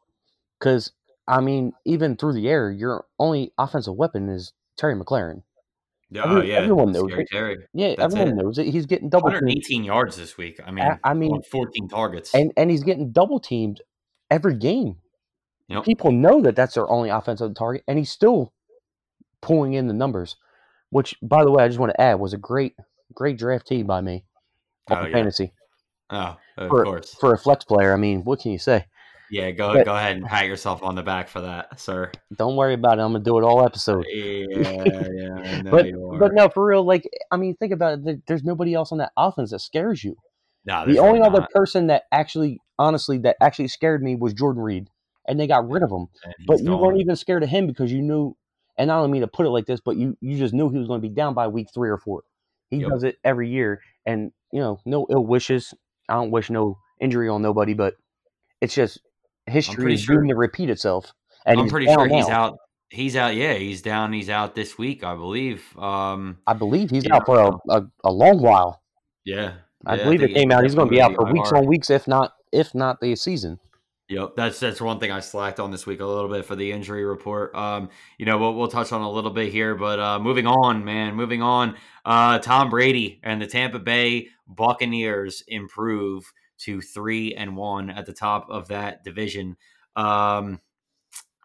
[0.58, 0.92] Because,
[1.28, 5.42] I mean, even through the air, your only offensive weapon is Terry McLaurin.
[6.10, 7.28] yeah, every- oh, yeah, everyone knows Scary it.
[7.30, 7.56] Terry.
[7.74, 8.42] Yeah, That's everyone it.
[8.42, 8.66] knows it.
[8.66, 9.42] He's getting double teamed.
[9.42, 10.60] 118 yards this week.
[10.64, 12.34] I mean, I- I mean- 14 targets.
[12.34, 13.82] And, and he's getting double teamed
[14.30, 14.96] every game.
[15.68, 15.82] Yep.
[15.84, 18.52] People know that that's their only offensive target, and he's still
[19.40, 20.36] pulling in the numbers.
[20.90, 22.74] Which, by the way, I just want to add was a great,
[23.12, 24.24] great draftee by me
[24.88, 25.12] Oh, yeah.
[25.12, 25.52] fantasy
[26.10, 27.14] Oh, of For- course.
[27.14, 27.92] for a flex player.
[27.92, 28.86] I mean, what can you say?
[29.30, 32.10] Yeah, go but- go ahead and pat yourself on the back for that, sir.
[32.36, 33.02] Don't worry about it.
[33.02, 34.04] I'm gonna do it all episode.
[34.08, 35.86] Yeah, yeah, But
[36.18, 36.84] but no, for real.
[36.84, 38.26] Like I mean, think about it.
[38.26, 40.16] There's nobody else on that offense that scares you.
[40.64, 44.62] No, The only really other person that actually, honestly, that actually scared me was Jordan
[44.62, 44.88] Reed,
[45.28, 46.08] and they got rid of him.
[46.46, 46.80] But you gone.
[46.80, 48.36] weren't even scared of him because you knew.
[48.78, 50.78] And I don't mean to put it like this, but you you just knew he
[50.78, 52.24] was going to be down by week three or four.
[52.68, 52.90] He Yep.
[52.90, 55.72] does it every year, and you know, no ill wishes.
[56.08, 57.94] I don't wish no injury on nobody, but
[58.60, 59.00] it's just
[59.46, 61.12] history is sure- doomed to repeat itself.
[61.44, 62.58] And I'm pretty sure he's out.
[62.90, 63.34] He's out.
[63.36, 64.12] Yeah, he's down.
[64.12, 65.64] He's out this week, I believe.
[65.78, 68.82] Um, I believe he's Yeah, out for a, a, a long while.
[69.24, 69.54] yeah,
[69.84, 70.62] I yeah, believe it came out.
[70.64, 73.58] He's going to be out for weeks on weeks, if not if not the season.
[74.08, 76.70] Yep, that's that's one thing I slacked on this week a little bit for the
[76.70, 77.52] injury report.
[77.56, 80.84] Um, you know, we'll we'll touch on a little bit here, but uh, moving on,
[80.84, 81.74] man, moving on.
[82.04, 88.12] Uh, Tom Brady and the Tampa Bay Buccaneers improve to three and one at the
[88.12, 89.56] top of that division.
[89.96, 90.60] Um,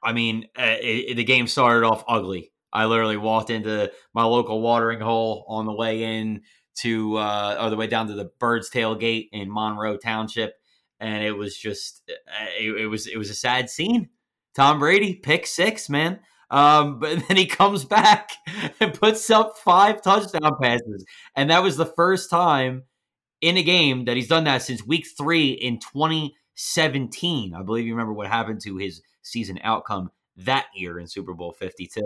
[0.03, 2.51] I mean, uh, it, it- the game started off ugly.
[2.73, 6.41] I literally walked into my local watering hole on the way in
[6.77, 10.55] to uh, or the way down to the Birds Tailgate in Monroe Township
[10.99, 14.09] and it was just uh, it, it was it was a sad scene.
[14.55, 16.19] Tom Brady pick six, man.
[16.49, 18.29] Um, but then he comes back
[18.79, 22.83] and puts up five touchdown passes, and that was the first time
[23.41, 27.53] in a game that he's done that since week three in 2017.
[27.53, 31.51] I believe you remember what happened to his season outcome that year in Super Bowl
[31.51, 32.01] 52.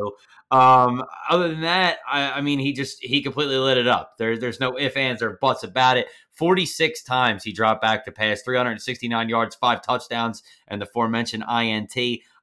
[0.51, 4.17] Um, other than that, I, I mean, he just he completely lit it up.
[4.17, 6.07] There, there's no ifs, ands, or buts about it.
[6.31, 11.95] 46 times he dropped back to pass, 369 yards, five touchdowns, and the aforementioned INT.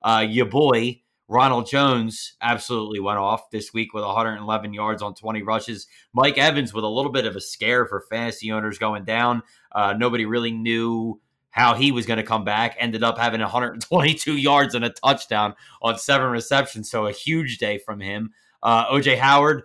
[0.03, 1.02] Uh, your boy,
[1.33, 5.87] Ronald Jones, absolutely went off this week with 111 yards on 20 rushes.
[6.13, 9.43] Mike Evans with a little bit of a scare for fantasy owners going down.
[9.73, 11.19] Uh, nobody really knew
[11.49, 12.77] how he was going to come back.
[12.79, 16.91] Ended up having 122 yards and a touchdown on seven receptions.
[16.91, 18.33] So a huge day from him.
[18.63, 19.63] Uh, OJ Howard,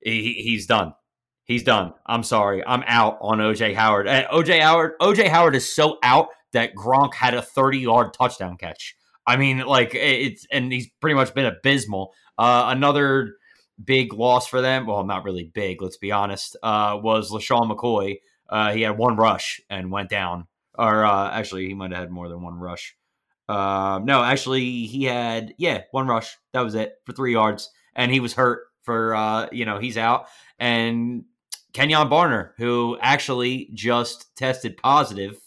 [0.00, 0.94] he, he's done.
[1.44, 1.92] He's done.
[2.06, 2.66] I'm sorry.
[2.66, 4.06] I'm out on OJ Howard.
[4.06, 4.92] OJ Howard.
[5.02, 8.96] OJ Howard is so out that Gronk had a 30 yard touchdown catch.
[9.26, 12.12] I mean, like it's and he's pretty much been abysmal.
[12.38, 13.36] Uh, another
[13.82, 14.86] big loss for them.
[14.86, 15.82] Well, not really big.
[15.82, 16.56] Let's be honest.
[16.62, 18.16] Uh, was LeSean McCoy.
[18.48, 20.46] Uh, he had one rush and went down.
[20.74, 22.96] Or uh, actually, he might have had more than one rush.
[23.48, 26.36] Um, no, actually, he had yeah one rush.
[26.52, 29.98] That was it for three yards, and he was hurt for uh, you know he's
[29.98, 30.26] out.
[30.58, 31.24] And
[31.72, 35.38] Kenjon Barner, who actually just tested positive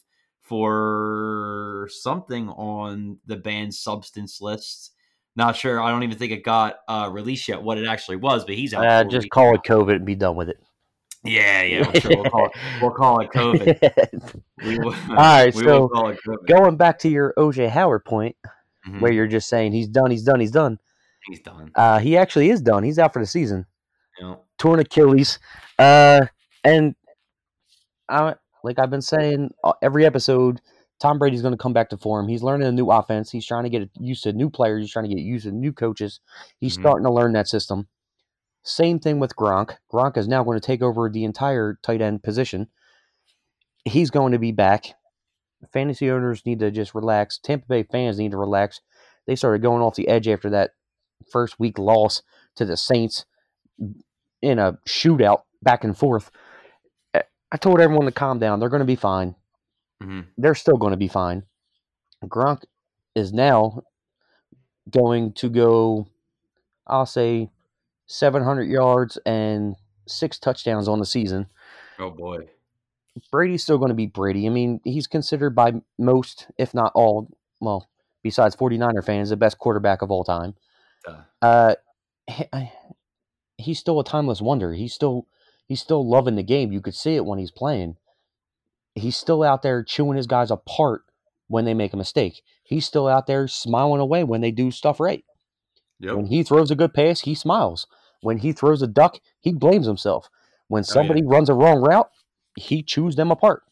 [0.54, 4.92] for something on the banned substance list.
[5.36, 5.82] Not sure.
[5.82, 7.64] I don't even think it got uh, released yet.
[7.64, 8.86] What it actually was, but he's out.
[8.86, 10.62] Uh, just call it COVID and be done with it.
[11.24, 11.88] Yeah, yeah.
[11.92, 12.52] I'm sure we'll call it.
[12.82, 14.42] We'll call it COVID.
[14.84, 16.48] Will, All right, so will call it COVID.
[16.48, 18.36] Going back to your OJ Howard point,
[18.88, 19.02] Mhm.
[19.02, 20.78] where you're just saying he's done, he's done, he's done.
[21.28, 21.72] He's done.
[21.74, 22.84] Uh, he actually is done.
[22.84, 23.66] He's out for the season.
[24.22, 24.42] Know?
[24.60, 25.40] torn Achilles.
[25.80, 26.28] Uh,
[26.64, 26.94] and
[28.08, 30.62] I, like I've been saying uh, every episode,
[31.00, 32.28] Tom Brady's going to come back to form.
[32.28, 33.32] He's learning a new offense.
[33.32, 34.84] He's trying to get used to new players.
[34.84, 36.20] He's trying to get used to new coaches.
[36.60, 36.82] He's Mhm.
[36.82, 37.88] starting to learn that system.
[38.64, 39.76] Same thing with Gronk.
[39.92, 42.70] Gronk is now going to take over the entire tight end position.
[43.86, 44.96] He's going to be back.
[45.72, 47.38] Fantasy owners need to just relax.
[47.38, 48.80] Tampa Bay fans need to relax.
[49.28, 50.72] They started going off the edge after that
[51.30, 52.22] first week loss
[52.56, 53.26] to the Saints
[54.42, 56.32] in a shootout back and forth.
[57.54, 58.60] I- I told everyone to calm down.
[58.60, 59.36] They're going to be fine.
[60.02, 60.28] Mhm.
[60.38, 61.44] They're still going to be fine.
[62.26, 62.64] Gronk
[63.16, 63.84] is now
[64.90, 66.08] going to go,
[66.88, 67.50] I'll say,
[68.08, 69.76] 700 yards and
[70.08, 71.48] six touchdowns on the season.
[72.00, 72.50] Oh boy.
[73.32, 74.48] Brady's still going to be Brady.
[74.48, 77.30] I mean, he's considered by most, if not all,
[77.62, 77.88] well,
[78.24, 80.56] besides 49er fans, the best quarterback of all time.
[81.08, 81.76] Uh, Uh,
[82.28, 82.50] he-
[83.58, 84.74] he's still a timeless wonder.
[84.74, 85.28] He's still
[85.68, 86.72] he's still loving the game.
[86.72, 87.98] You could see it when he's playing.
[88.96, 91.02] He's still out there chewing his guys apart
[91.48, 92.42] when they make a mistake.
[92.64, 95.24] He's still out there smiling away when they do stuff right.
[96.00, 96.16] yep.
[96.16, 97.88] When he throws a good pass, he smiles.
[98.22, 100.30] When he throws a duck, he blames himself.
[100.68, 100.94] When Oh, yeah.
[100.94, 102.10] somebody runs a wrong route,
[102.58, 103.64] he chews them apart.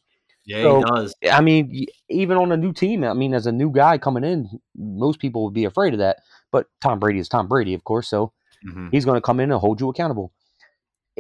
[0.46, 1.16] Yeah, so- he does.
[1.32, 4.60] I mean, even on a new team, I mean, as a new guy coming in,
[4.76, 6.18] most people would be afraid of that.
[6.52, 8.34] But Tom Brady is Tom Brady, of course, so
[8.68, 8.90] Mhm.
[8.92, 10.32] he's going to come in and hold you accountable.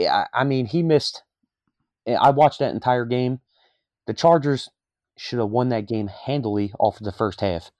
[0.08, 1.24] I I mean, he missed.
[2.06, 3.40] Eh, I watched that entire game.
[4.08, 4.70] The Chargers
[5.18, 7.72] should have won that game handily off of the first half.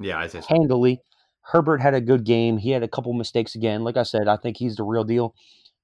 [0.00, 0.46] Yeah, I say so.
[0.48, 1.00] handily.
[1.42, 2.58] Herbert had a good game.
[2.58, 3.82] He had a couple mistakes again.
[3.82, 5.34] Like I said, I think he's the real deal,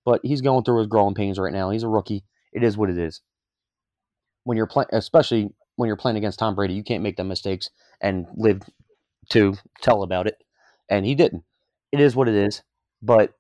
[0.05, 1.71] but he's going through his growing pains right now.
[1.71, 2.25] He's a rookie.
[2.53, 3.21] It is what it is.
[4.45, 7.71] When you're playing, especially when you're playing against Tom Brady, you can't make them mistakes
[8.01, 8.63] and live
[9.31, 10.37] to tell about it.
[10.89, 11.45] And he didn't.
[11.93, 12.63] It is what it is.
[13.03, 13.33] But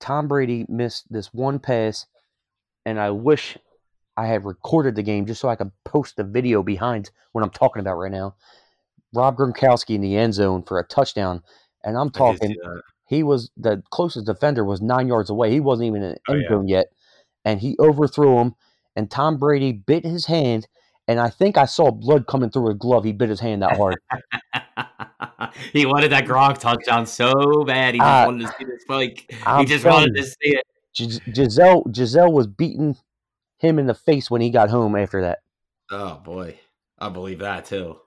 [0.00, 2.06] Tom Brady missed this one pass,
[2.84, 3.56] and I wish
[4.16, 7.50] I had recorded the game just so I could post the video behind what I'm
[7.50, 8.34] talking about right now.
[9.14, 11.42] Rob Gronkowski in the end zone for a touchdown,
[11.84, 12.54] and I'm talking.
[13.08, 15.52] He was the closest defender was nine yards away.
[15.52, 16.48] He wasn't even in the Oh, end yeah.
[16.48, 16.86] zone yet,
[17.44, 18.54] and he overthrew him.
[18.96, 20.66] And Tom Brady bit his hand,
[21.06, 23.04] and I think I saw blood coming through his glove.
[23.04, 23.96] He bit his hand that hard.
[25.72, 27.94] he wanted that Gronk touchdown so bad.
[27.94, 29.26] He just Uh, wanted to see the spike.
[29.30, 30.64] He I'm just telling wanted to see it.
[30.94, 32.96] Gis- Gisele Gisele was beating
[33.58, 35.40] him in the face when he got home after that.
[35.90, 36.58] Oh boy,
[36.98, 37.98] I believe that too.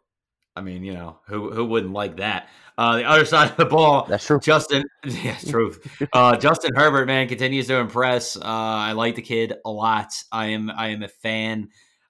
[0.55, 2.49] I mean, you know, who who wouldn't like that?
[2.77, 4.39] Uh, the other side of the ball, That's true.
[4.39, 5.85] Justin, yeah, truth.
[6.13, 8.37] Uh, Justin Herbert, man, continues to impress.
[8.37, 10.13] Uh, I like the kid a lot.
[10.31, 11.69] I am, I am a fan.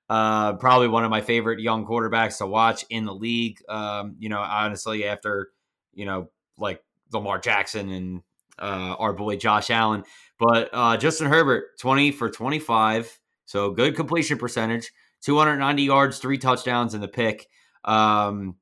[0.09, 3.59] Uh, probably one of my favorite young quarterbacks to watch in the league.
[3.69, 5.51] Um, you know, honestly, after
[5.93, 8.23] you know, like Lamar Jackson and
[8.57, 10.03] uh, our boy Josh Allen,
[10.39, 14.91] but uh, Justin Herbert, twenty for twenty-five, so good completion percentage,
[15.21, 17.47] two hundred ninety yards, three touchdowns, and the pick.
[17.85, 18.55] Um,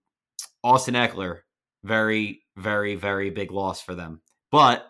[0.64, 1.40] Austin Ekeler,
[1.84, 4.22] very, very, very big loss for them.
[4.52, 4.86] But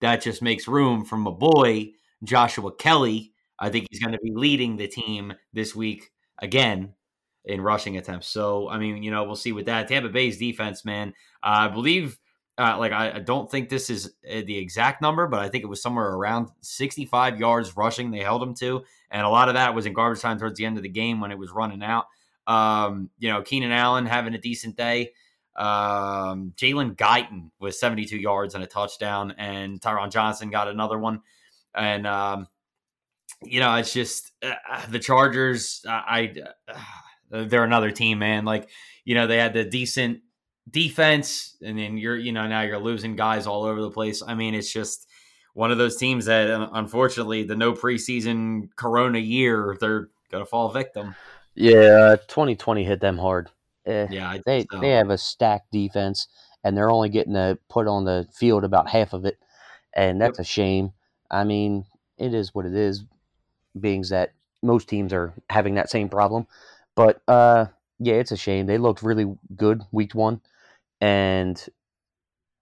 [0.00, 3.31] that just makes room for my boy, Joshua Kelly.
[3.62, 6.94] I think he's going to be leading the team this week again
[7.44, 8.26] in rushing attempts.
[8.26, 9.86] So, I mean, you know, we'll see with that.
[9.86, 12.18] Tampa Bay's defense, man, I believe,
[12.58, 15.62] uh, like, I, I don't think this is uh, the exact number, but I think
[15.62, 18.82] it was somewhere around 65 yards rushing they held him to.
[19.12, 21.20] And a lot of that was in garbage time towards the end of the game
[21.20, 22.06] when it was running out.
[22.48, 25.12] Um, you know, Keenan Allen having a decent day.
[25.54, 31.22] Um, Jalen Guyton was 72 yards and a touchdown, and Tyron Johnson got another one.
[31.74, 32.48] And um,
[33.44, 34.54] you know, it's just uh,
[34.88, 35.84] the Chargers.
[35.88, 36.34] I,
[36.68, 36.72] I
[37.32, 38.44] uh, they're another team, man.
[38.44, 38.68] Like
[39.04, 40.20] you know, they had the decent
[40.70, 44.22] defense, and then you're you know now you're losing guys all over the place.
[44.26, 45.08] I mean, it's just
[45.54, 50.68] one of those teams that uh, unfortunately the no preseason Corona year they're gonna fall
[50.70, 51.14] victim.
[51.54, 53.50] Yeah, 2020 hit them hard.
[53.84, 54.80] Eh, Yeah, they so.
[54.80, 56.28] they have a stacked defense,
[56.64, 59.38] and they're only getting to put on the field about half of it,
[59.94, 60.92] and that's a shame.
[61.30, 61.84] I mean,
[62.18, 63.04] it is what it is,
[63.78, 64.32] being that
[64.62, 66.46] most teams are having that same problem.
[66.94, 67.66] But uh,
[67.98, 68.66] yeah, it's a shame.
[68.66, 70.40] They looked really good week one,
[71.00, 71.62] and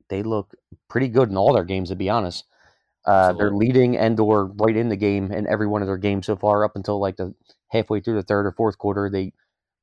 [0.09, 0.55] they look
[0.89, 1.89] pretty good in all their games.
[1.91, 2.45] To be honest,
[3.05, 6.27] uh, they're leading and or right in the game in every one of their games
[6.27, 7.35] so far, up until like the
[7.69, 9.11] halfway through the third or fourth quarter.
[9.11, 9.33] They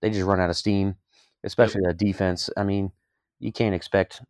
[0.01, 0.95] they just run out of steam,
[1.43, 2.49] especially the defense.
[2.55, 2.91] I mean,
[3.39, 4.21] you can't expect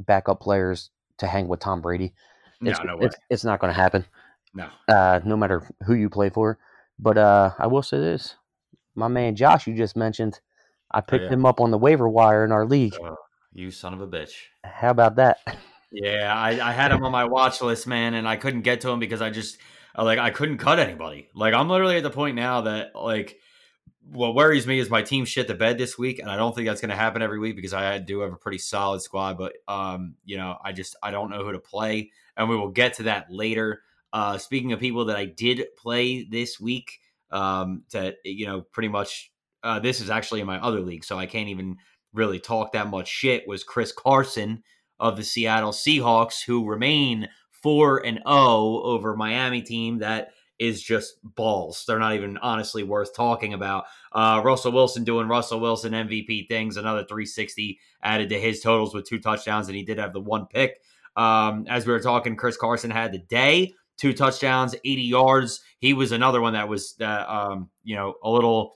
[0.00, 2.12] backup players to hang with Tom Brady.
[2.60, 3.06] No, no way.
[3.06, 4.04] it's, it's not going to happen,
[4.56, 4.68] No.
[4.88, 6.58] uh, no matter who you play for.
[6.98, 8.36] But uh, I will say this:
[8.94, 10.40] my man Josh, you just mentioned,
[10.90, 11.30] I picked yeah.
[11.30, 12.94] him up on the waiver wire in our league.
[13.00, 13.16] Oh,
[13.52, 14.32] you son of a bitch.
[14.64, 15.38] How about that?
[15.92, 18.90] Yeah, I, I had him on my watch list, man, and I couldn't get to
[18.90, 19.58] him because I just
[19.96, 21.28] uh, like I couldn't cut anybody.
[21.34, 23.38] Like I'm literally at the point now that like
[24.12, 26.66] what worries me is my team shit the bed this week, and I don't think
[26.68, 29.38] that's going to happen every week because I do have a pretty solid squad.
[29.38, 32.70] But um, you know, I just I don't know who to play, and we will
[32.70, 33.82] get to that later.
[34.12, 38.88] Uh, speaking of people that I did play this week, um, that you know, pretty
[38.88, 41.76] much uh, this is actually in my other league, so I can't even
[42.12, 43.46] really talk that much shit.
[43.46, 44.62] Was Chris Carson
[44.98, 51.16] of the Seattle Seahawks, who remain four and zero over Miami team that is just
[51.22, 51.84] balls.
[51.86, 53.84] They're not even honestly worth talking about.
[54.12, 59.06] Uh, Russell Wilson doing Russell Wilson MVP things, another 360 added to his totals with
[59.06, 60.80] two touchdowns, and he did have the one pick.
[61.16, 65.60] Um, as we were talking, Chris Carson had the day, two touchdowns, 80 yards.
[65.78, 68.74] He was another one that was, uh, um, you know, a little,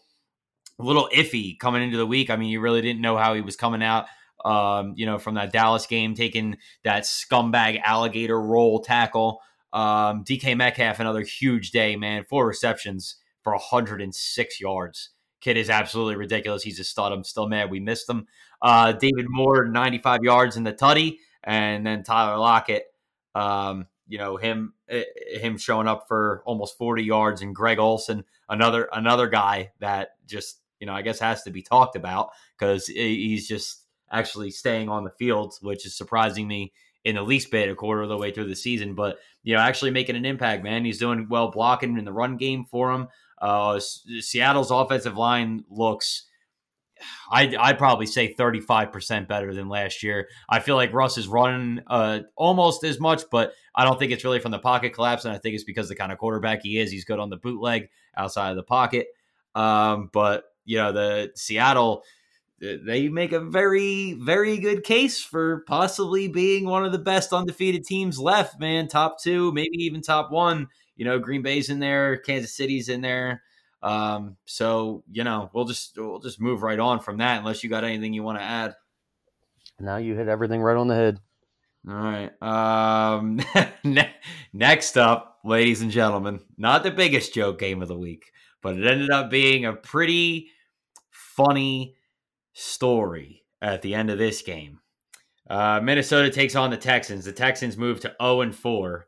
[0.79, 2.31] a little iffy coming into the week.
[2.31, 4.07] I mean, you really didn't know how he was coming out.
[4.45, 9.43] Um, you know, from that Dallas game, taking that scumbag alligator roll tackle.
[9.73, 12.25] Um, DK Metcalf, another huge day, man.
[12.25, 15.11] Four receptions for 106 yards.
[15.41, 16.63] Kid is absolutely ridiculous.
[16.63, 17.13] He's a stud.
[17.13, 18.27] I'm still mad we missed him.
[18.61, 22.85] Uh, David Moore, 95 yards in the tutty, and then Tyler Lockett.
[23.35, 25.05] Um, you know him, eh,
[25.41, 30.61] him showing up for almost 40 yards, and Greg Olsen, another another guy that just
[30.81, 35.05] you know I guess has to be talked about because he's just actually staying on
[35.05, 36.73] the field, which is surprising me
[37.05, 38.97] in the least bit a quarter of the way through the season.
[38.97, 40.85] But you know, actually making an impact, man.
[40.85, 43.07] He's doing well blocking in the run game for him.
[43.41, 46.27] Uh, Seattle's offensive line looks
[47.31, 50.29] I'd, I'd probably say 35% better than last year.
[50.49, 54.25] I feel like Russ is running uh, almost as much, but I don't think it's
[54.25, 55.25] really from the pocket collapse.
[55.25, 56.91] And I think it's because the kind of quarterback he is.
[56.91, 59.09] He's good on the bootleg outside of the pocket.
[59.55, 62.03] Um, but, you know, the Seattle,
[62.61, 67.85] they make a very, very good case for possibly being one of the best undefeated
[67.85, 68.87] teams left, man.
[68.87, 70.69] Top two, maybe even top one.
[70.97, 73.43] You know, Green Bay's in there, Kansas City's in there.
[73.83, 77.71] Um, so you know, we'll just we'll just move right on from that, unless you
[77.71, 78.75] got anything you want to add.
[79.79, 81.19] Now you hit everything right on the head.
[81.89, 82.31] All right.
[82.43, 83.41] Um,
[84.53, 88.87] next up, ladies and gentlemen, not the biggest joke game of the week, but it
[88.87, 90.49] ended up being a pretty
[91.11, 91.97] funny
[92.53, 94.81] story at the end of this game.
[95.49, 97.25] Uh, Minnesota takes on the Texans.
[97.25, 99.07] The Texans move to 0 and 4.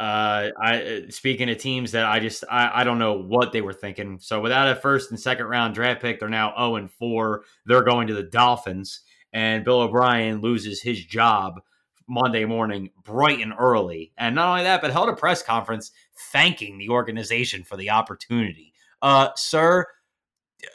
[0.00, 3.60] Uh, I uh, speaking of teams that I just I, I don't know what they
[3.60, 4.18] were thinking.
[4.20, 7.42] So without a first and second round draft pick, they're now 0 and 4.
[7.66, 9.00] They're going to the Dolphins,
[9.32, 11.60] and Bill O'Brien loses his job
[12.08, 14.12] Monday morning, bright and early.
[14.16, 15.90] And not only that, but held a press conference
[16.32, 18.72] thanking the organization for the opportunity.
[19.02, 19.86] Uh, sir,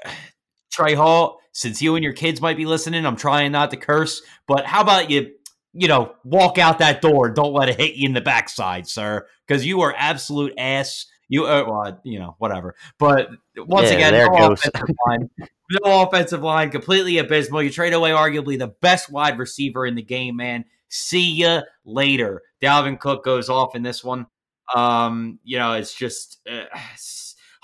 [0.72, 4.22] Trey Hall, since you and your kids might be listening, I'm trying not to curse,
[4.48, 5.32] but how about you
[5.74, 7.30] you know, walk out that door.
[7.30, 11.08] Don't let it hit you in the backside, sir, because you are absolute ass.
[11.30, 12.76] You, uh, well, you know, whatever.
[13.00, 15.30] But once yeah, again, no offensive, line,
[15.72, 17.64] no offensive line, completely abysmal.
[17.64, 20.66] You trade away arguably the best wide receiver in the game, man.
[20.90, 22.44] See ya later.
[22.62, 24.28] Dalvin Cook goes off in this one.
[24.76, 26.66] Um, you know, it's just uh,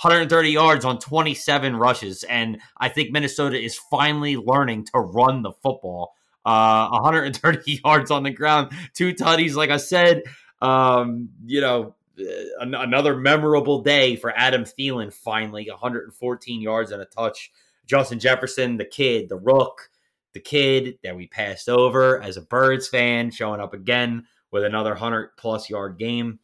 [0.01, 5.51] 130 yards on 27 rushes, and I think Minnesota is finally learning to run the
[5.61, 6.13] football
[6.49, 9.55] uh, 130 yards on the ground, two tutties.
[9.55, 10.23] Like I said,
[10.61, 12.23] um, you know, uh,
[12.59, 15.13] an- another memorable day for Adam Thielen.
[15.13, 17.51] Finally, 114 yards and a touch.
[17.85, 19.89] Justin Jefferson, the kid, the rook,
[20.33, 24.91] the kid that we passed over as a Birds fan, showing up again with another
[24.91, 26.39] 100 plus yard game.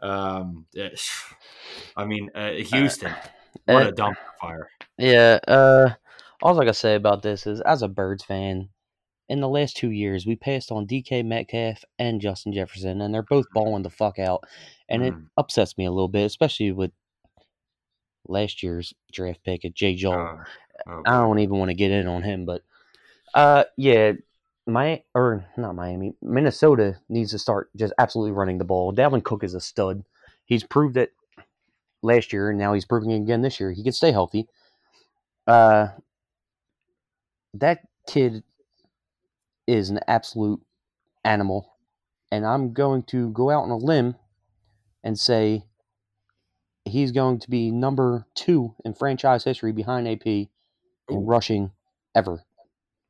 [0.00, 0.66] Um,
[1.96, 3.12] I mean, uh, Houston,
[3.66, 4.68] what a dumpster fire.
[4.98, 5.38] Yeah.
[5.46, 5.90] Uh,
[6.42, 8.70] all I gotta say about this is, as a Birds fan,
[9.30, 13.22] in the last two years, we passed on DK Metcalf and Justin Jefferson, and they're
[13.22, 13.60] both mm-hmm.
[13.60, 14.42] balling the fuck out.
[14.88, 15.06] And mm.
[15.06, 16.90] it upsets me a little bit, especially with
[18.26, 20.40] last year's draft pick at Jay Joel.
[20.84, 22.62] Uh, oh, I don't even want to get in on him, but
[23.32, 24.12] uh, yeah,
[24.66, 28.92] my or not Miami, Minnesota needs to start just absolutely running the ball.
[28.92, 30.02] Dalvin Cook is a stud.
[30.44, 31.12] He's proved it
[32.02, 33.70] last year, and now he's proving it again this year.
[33.70, 34.48] He can stay healthy.
[35.46, 35.88] Uh,
[37.54, 38.42] that kid
[39.70, 40.60] is an absolute
[41.24, 41.72] animal.
[42.32, 44.16] And I'm going to go out on a limb
[45.04, 45.64] and say
[46.84, 50.48] he's going to be number two in franchise history behind AP in
[51.08, 51.70] rushing
[52.14, 52.44] ever.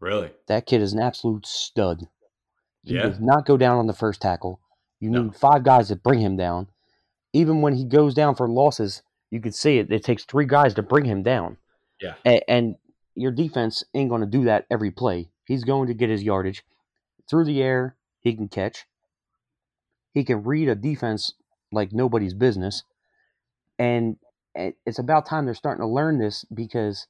[0.01, 0.31] Really?
[0.49, 2.09] That kid is an absolute stud.
[2.85, 3.03] He yeah.
[3.03, 4.61] does not go down on the first tackle.
[5.01, 5.23] You no.
[5.25, 6.69] need five guys to bring him down.
[7.33, 9.93] Even when he goes down for losses, you can see it.
[9.93, 11.59] It takes three guys to bring him down.
[12.01, 12.15] Yeah.
[12.25, 12.75] And, and
[13.15, 15.31] your defense ain't going to do that every play.
[15.51, 16.63] He's going to get his yardage.
[17.29, 18.87] Through the air, he can catch.
[20.15, 21.33] He can read a defense
[21.73, 22.85] like nobody's business.
[23.77, 24.19] And
[24.55, 27.09] it's about time they're starting to learn this because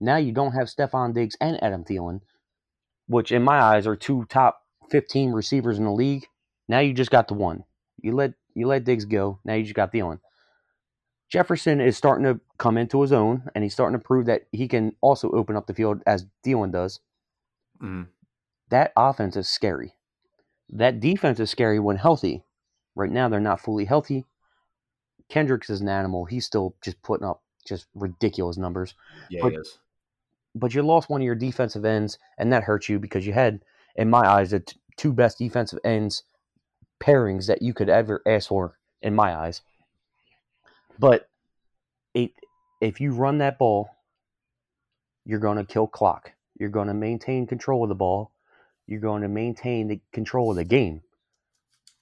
[0.00, 2.22] now you don't have Stefon Diggs and Adam Thielen,
[3.06, 6.26] which in my eyes are two top 15 receivers in the league.
[6.68, 7.62] Now you just got the one.
[8.02, 9.38] You let you let Diggs go.
[9.44, 10.18] Now you just got Thielen.
[11.30, 14.66] Jefferson is starting to come into his own, and he's starting to prove that he
[14.66, 16.98] can also open up the field as Thielen does.
[17.82, 18.08] Mm.
[18.70, 19.94] That offense is scary.
[20.70, 22.42] That defense is scary when healthy.
[22.94, 24.24] Right now, they're not fully healthy.
[25.28, 26.24] Kendricks is an animal.
[26.24, 28.94] He's still just putting up just ridiculous numbers.
[29.28, 29.78] Yeah, but, he is.
[30.54, 33.62] But you lost one of your defensive ends, and that hurts you because you had,
[33.96, 36.22] in my eyes, the t- two best defensive ends
[37.00, 39.60] pairings that you could ever ask for, in my eyes.
[40.98, 41.28] But
[42.14, 42.32] it,
[42.80, 43.90] if you run that ball,
[45.24, 46.32] you're going to kill clock.
[46.58, 48.32] You're going to maintain control of the ball.
[48.86, 51.02] You're going to maintain the control of the game.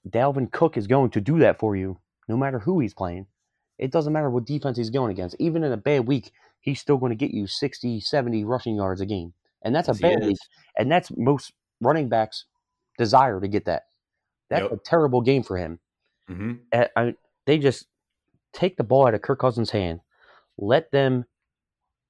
[0.09, 1.99] Dalvin Cook is going to do that for you
[2.29, 3.27] no matter who he's playing.
[3.79, 5.37] It doesn't matter what defense he's going against.
[5.39, 6.31] Even in a bad week,
[6.61, 9.33] he's still going to get you 60, 70 rushing yards a game.
[9.63, 10.37] And that's yes, a bad week.
[10.79, 12.45] And that's most running backs'
[12.99, 13.85] desire to get that.
[14.51, 14.73] That's yep.
[14.73, 15.81] a terrible game for him.
[16.31, 16.53] Mm-hmm.
[16.73, 17.15] I, I,
[17.47, 17.87] they just
[18.53, 20.01] take the ball out of Kirk Cousins' hand,
[20.57, 21.25] let them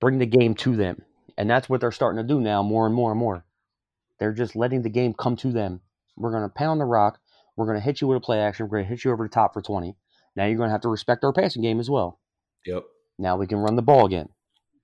[0.01, 1.03] bring the game to them.
[1.37, 3.45] And that's what they're starting to do now more and more and more.
[4.19, 5.81] They're just letting the game come to them.
[6.17, 7.19] We're going to pound the rock.
[7.57, 8.67] We're going to hit you with a play action.
[8.67, 9.97] We're going to hit you over the top for 20.
[10.37, 12.21] Now you're going to have to respect our passing game as well.
[12.67, 12.85] Yep.
[13.19, 14.29] Now we can run the ball again.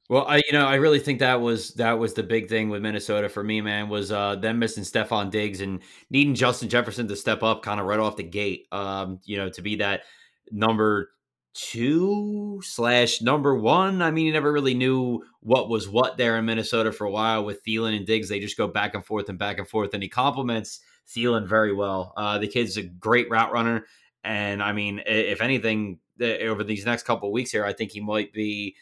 [0.09, 2.83] Well, I you know I really think that was that was the big thing with
[2.83, 3.89] Minnesota for me, man.
[3.89, 5.81] Was uh, them missing Stefon Diggs and
[6.11, 8.67] needing Justin Jefferson to step up, kind of right off the gate.
[8.73, 10.03] Um, you know, to be that
[10.51, 11.11] number
[11.55, 14.03] two slash number one.
[14.03, 17.45] I mean, you never really knew what was what there in Minnesota for a while
[17.45, 18.29] with Thielen and Diggs.
[18.29, 21.73] They just go back and forth and back and forth, and he complements Thielen very
[21.75, 22.13] well.
[22.17, 23.87] Uh, the kid's a great route runner,
[24.25, 28.33] and I mean, if anything, over these next couple weeks here, I think he might
[28.33, 28.77] be.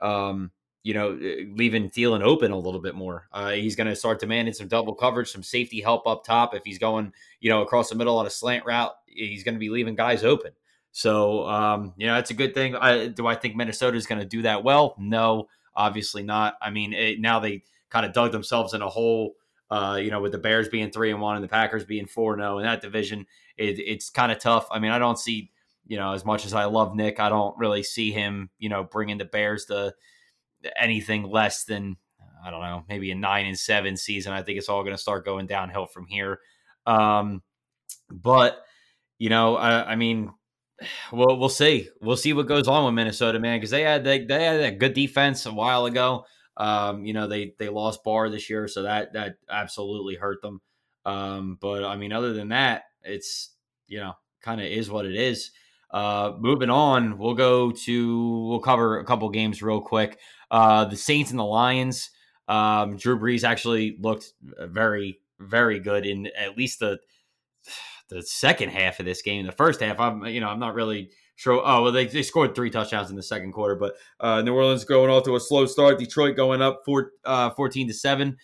[0.00, 0.52] Um,
[0.84, 3.28] you know, uh, leaving Thielen open a little bit more.
[3.32, 6.54] Uh, he's going to start demanding some double coverage, some safety help up top.
[6.54, 9.58] If he's going, you know, across the middle on a slant route, he's going to
[9.58, 10.52] be leaving guys open.
[10.98, 12.74] So, um, you know, that's a good thing.
[12.74, 14.96] I, do I think Minnesota is going to do that well?
[14.98, 15.46] No,
[15.76, 16.56] obviously not.
[16.60, 19.34] I mean, it, now they kind of dug themselves in a hole.
[19.70, 22.34] Uh, you know, with the Bears being three and one and the Packers being four
[22.34, 23.26] zero oh in that division,
[23.56, 24.66] it, it's kind of tough.
[24.72, 25.52] I mean, I don't see,
[25.86, 28.82] you know, as much as I love Nick, I don't really see him, you know,
[28.82, 29.94] bringing the Bears to
[30.76, 31.96] anything less than
[32.44, 34.32] I don't know, maybe a nine and seven season.
[34.32, 36.40] I think it's all going to start going downhill from here.
[36.86, 37.44] Um,
[38.10, 38.64] but
[39.20, 40.32] you know, I, I mean,
[41.12, 41.88] well, we'll see.
[42.00, 44.70] We'll see what goes on with Minnesota, man, because they had they, they had a
[44.72, 46.24] good defense a while ago.
[46.56, 50.60] Um, you know, they they lost Barr this year, so that that absolutely hurt them.
[51.04, 53.50] Um, but I mean, other than that, it's
[53.86, 55.50] you know, kind of is what it is.
[55.90, 60.18] Uh, moving on, we'll go to we'll cover a couple games real quick.
[60.50, 62.10] Uh, the Saints and the Lions.
[62.46, 66.98] Um, Drew Brees actually looked very, very good in at least the
[68.08, 69.46] the second half of this game.
[69.46, 71.62] The first half, I'm you know I'm not really sure.
[71.64, 74.84] Oh well, they, they scored three touchdowns in the second quarter, but uh, New Orleans
[74.84, 75.98] going off to a slow start.
[75.98, 78.36] Detroit going up four, uh, 14 to seven.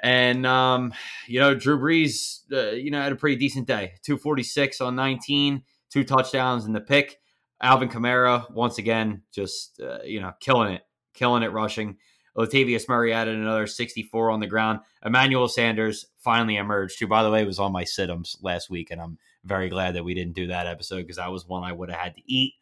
[0.00, 0.92] And um,
[1.26, 3.92] you know, Drew Brees, uh, you know, had a pretty decent day.
[4.02, 7.18] Two forty six on nineteen, two touchdowns in the pick.
[7.62, 10.82] Alvin Kamara once again, just uh, you know, killing it
[11.14, 11.96] killing it rushing.
[12.36, 14.80] Latavius Murray added another 64 on the ground.
[15.04, 19.00] Emmanuel Sanders finally emerged, who, by the way, was on my situms last week, and
[19.00, 21.90] I'm very glad that we didn't do that episode because that was one I would
[21.90, 22.54] have had to eat.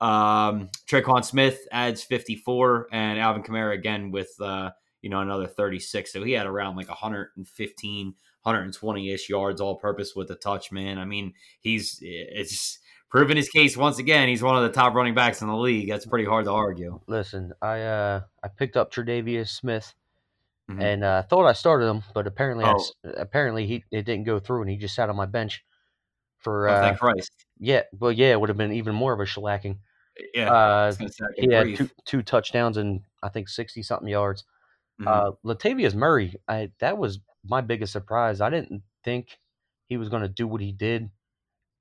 [0.00, 4.70] Um, Tre'Quan Smith adds 54, and Alvin Kamara again with uh,
[5.02, 6.12] you know another 36.
[6.12, 10.72] So he had around like 115, 120 ish yards all purpose with a touch.
[10.72, 12.78] Man, I mean he's it's
[13.10, 14.28] proven his case once again.
[14.28, 15.88] He's one of the top running backs in the league.
[15.88, 17.00] That's pretty hard to argue.
[17.06, 19.94] Listen, I uh I picked up Tre'Davious Smith,
[20.70, 20.80] mm-hmm.
[20.80, 22.82] and uh, thought I started him, but apparently oh.
[23.04, 25.64] I, apparently he it didn't go through, and he just sat on my bench
[26.38, 26.68] for.
[26.68, 27.32] Oh, uh, thank Christ.
[27.58, 29.78] Yeah, well, yeah, it would have been even more of a shellacking.
[30.34, 30.92] Yeah, uh,
[31.36, 34.44] he had two, two touchdowns and I think sixty something yards.
[35.00, 35.08] Mm-hmm.
[35.08, 38.40] Uh, Latavius Murray, I that was my biggest surprise.
[38.40, 39.38] I didn't think
[39.86, 41.10] he was going to do what he did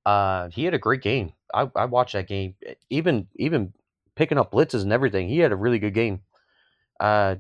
[0.10, 1.34] uh, he had a great game.
[1.54, 2.56] I, I watched that game.
[2.90, 3.74] Even even
[4.16, 6.22] picking up blitzes and everything, he had a really good game.
[7.00, 7.36] Uh,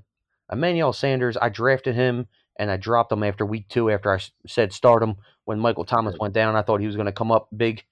[0.52, 4.72] Emmanuel Sanders, I drafted him and I dropped him after week two after I said
[4.72, 5.16] start him
[5.46, 6.56] when Michael Thomas went down.
[6.56, 7.84] I thought he was going to come up big,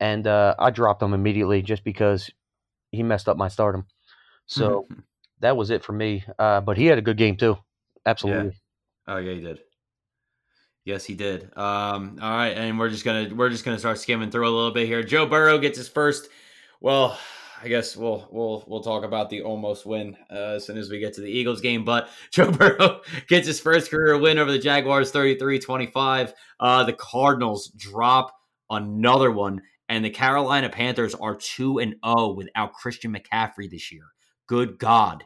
[0.00, 2.30] and uh, I dropped him immediately just because
[2.92, 3.86] he messed up my stardom.
[4.46, 5.00] So mm-hmm.
[5.40, 6.24] that was it for me.
[6.38, 7.58] Uh, but he had a good game too.
[8.06, 8.58] Absolutely.
[9.06, 9.14] Yeah.
[9.14, 9.58] Oh yeah, he did.
[10.84, 11.44] Yes, he did.
[11.56, 14.70] Um, all right, and we're just gonna we're just gonna start skimming through a little
[14.70, 15.02] bit here.
[15.02, 16.28] Joe Burrow gets his first.
[16.80, 17.18] Well,
[17.62, 20.98] I guess we'll we'll we'll talk about the almost win uh, as soon as we
[20.98, 21.86] get to the Eagles game.
[21.86, 26.34] But Joe Burrow gets his first career win over the Jaguars, 33-25.
[26.60, 28.34] Uh, the Cardinals drop
[28.68, 34.04] another one, and the Carolina Panthers are two and zero without Christian McCaffrey this year.
[34.46, 35.24] Good God!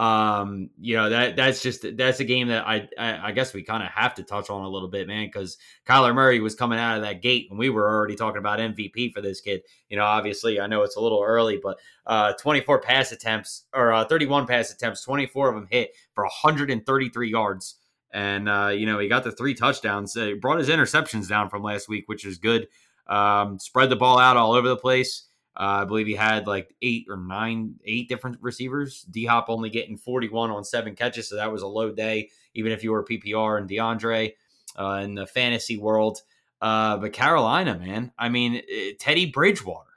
[0.00, 3.62] Um you know that that's just that's a game that i i, I guess we
[3.62, 6.78] kind of have to touch on a little bit man because kyler murray was coming
[6.78, 9.60] out of that gate and we were already talking about mvp for this kid.
[9.90, 13.92] You know obviously i know it's a little early but uh 24 pass attempts or
[13.92, 17.74] uh, 31 pass attempts 24 of them hit for 133 yards.
[18.10, 21.62] And uh you know he got the three touchdowns uh, brought his interceptions down from
[21.62, 22.68] last week which is good.
[23.06, 25.26] Um spread the ball out all over the place
[25.56, 29.02] uh, I believe he had like eight or nine, eight different receivers.
[29.10, 32.72] D Hop only getting 41 on seven catches, so that was a low day, even
[32.72, 34.34] if you were PPR and DeAndre
[34.78, 36.22] uh, in the fantasy world.
[36.60, 39.90] Uh, but Carolina, man, I mean, eh, Teddy Bridgewater,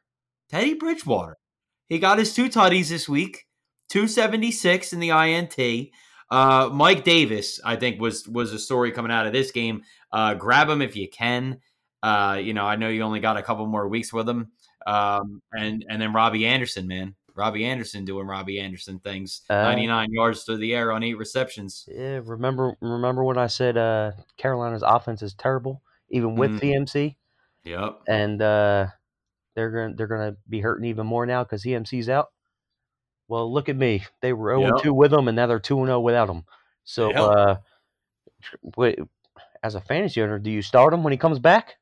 [0.50, 1.38] Teddy Bridgewater,
[1.88, 3.46] he got his two tutties this week,
[3.90, 5.90] 276 in the INT.
[6.32, 9.84] Uh, Mike Davis, I think, was was a story coming out of this game.
[10.12, 11.60] Uh, grab him if you can.
[12.02, 14.52] Uh, you know, I know you only got a couple more weeks with him.
[14.86, 19.42] Um, and and then Robby Anderson, man, Robby Anderson doing Robby Anderson things.
[19.50, 21.88] Uh, 99 yards through the air on eight receptions.
[21.92, 26.62] Yeah, remember remember when I said uh, Carolina's offense is terrible, even with mm.
[26.62, 27.16] CMC.
[27.64, 28.02] Yep.
[28.08, 28.88] And uh,
[29.56, 32.30] they're gonna they're gonna be hurting even more now because CMC's out.
[33.28, 34.04] Well, look at me.
[34.22, 34.84] They were 0 Yep.
[34.84, 36.44] 2 with him, and now they're 2 and 0 without him.
[36.84, 37.18] So, Yep.
[37.18, 37.56] uh,
[38.78, 39.00] wait,
[39.64, 41.78] as a fantasy owner, do you start him when he comes back?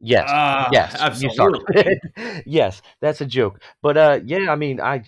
[0.00, 0.28] Yes.
[0.30, 0.94] Ah, yes.
[0.98, 2.00] Absolutely.
[2.46, 3.62] yes, that's a joke.
[3.82, 5.04] But uh, yeah, I mean, I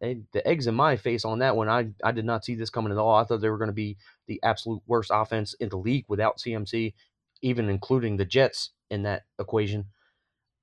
[0.00, 1.68] the eggs in my face on that one.
[1.68, 3.14] I I did not see this coming at all.
[3.14, 3.96] I thought they were going to be
[4.28, 6.94] the absolute worst offense in the league without CMC,
[7.42, 9.86] even including the Jets in that equation.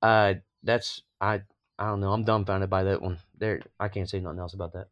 [0.02, 1.42] Uh, that's I
[1.78, 2.12] I don't know.
[2.12, 3.18] I'm dumbfounded by that one.
[3.36, 4.88] There, I can't say nothing else about that.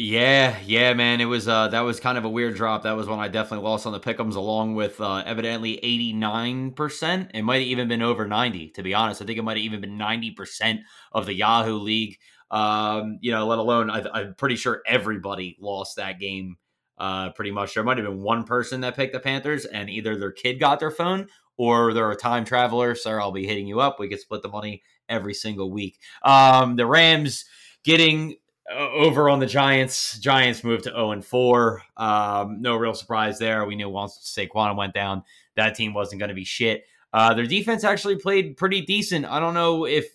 [0.00, 1.20] Yeah, yeah, man.
[1.20, 2.84] It was uh that was kind of a weird drop.
[2.84, 7.32] That was one I definitely lost on the pickums along with uh evidently 89%.
[7.34, 9.20] It might have even been over 90, to be honest.
[9.20, 10.82] I think it might have even been 90%
[11.12, 12.18] of the Yahoo League.
[12.52, 16.56] Um, you know, let alone I, I'm pretty sure everybody lost that game.
[16.96, 17.74] Uh, pretty much.
[17.74, 20.80] There might have been one person that picked the Panthers, and either their kid got
[20.80, 22.94] their phone or they're a time traveler.
[22.94, 23.98] Sir, I'll be hitting you up.
[23.98, 25.98] We could split the money every single week.
[26.22, 27.44] Um, the Rams
[27.84, 28.36] getting
[28.70, 30.18] over on the Giants.
[30.18, 31.82] Giants moved to 0 and 4.
[31.96, 33.64] Um, no real surprise there.
[33.64, 35.22] We knew once Saquon went down,
[35.56, 36.84] that team wasn't going to be shit.
[37.12, 39.24] Uh, their defense actually played pretty decent.
[39.24, 40.06] I don't know if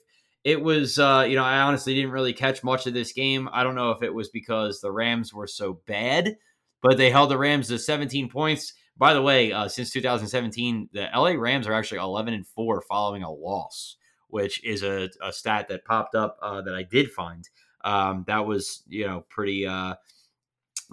[0.43, 3.49] it was, uh, you know, I honestly didn't really catch much of this game.
[3.51, 6.37] I don't know if it was because the Rams were so bad,
[6.81, 8.73] but they held the Rams to 17 points.
[8.95, 13.23] By the way, uh, since 2017, the LA Rams are actually 11 and 4 following
[13.23, 13.95] a loss,
[14.27, 17.49] which is a, a stat that popped up uh, that I did find
[17.83, 19.95] um, that was you know pretty uh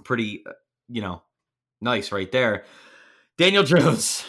[0.03, 0.51] pretty uh,
[0.89, 1.21] you know
[1.81, 2.63] nice right there
[3.37, 4.23] daniel jones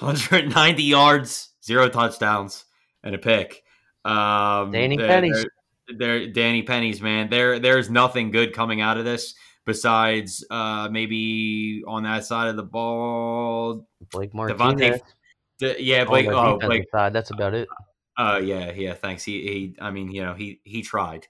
[0.00, 2.64] 190 yards zero touchdowns
[3.02, 3.62] and a pick
[4.04, 5.46] um Danny they're- Pennies.
[5.88, 9.34] they're, they're danny pennies man there there's nothing good coming out of this
[9.66, 15.00] besides uh maybe on that side of the ball Blake Devontae- Martinez
[15.60, 17.12] the, yeah blake oh blake side.
[17.12, 17.68] That's about it.
[18.16, 21.26] uh yeah yeah thanks he he i mean you know he he tried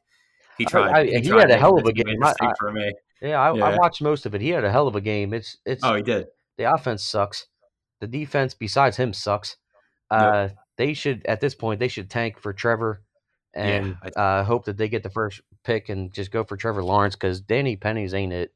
[0.59, 2.23] he tried I- he tried had a hell of a game.
[2.23, 2.93] I- I- for me
[3.23, 4.41] Yeah, I, I watched most of it.
[4.41, 5.33] He had a hell of a game.
[5.35, 6.27] It's it's Oh, he did.
[6.57, 7.47] the offense sucks.
[8.01, 9.57] The defense, besides him, sucks.
[10.11, 13.03] Uh, they should at this point they should tank for Trevor
[13.55, 17.17] and uh, hope that they get the first pick and just go for Trevor Lawrence
[17.17, 18.53] because Danny Penny's ain't it.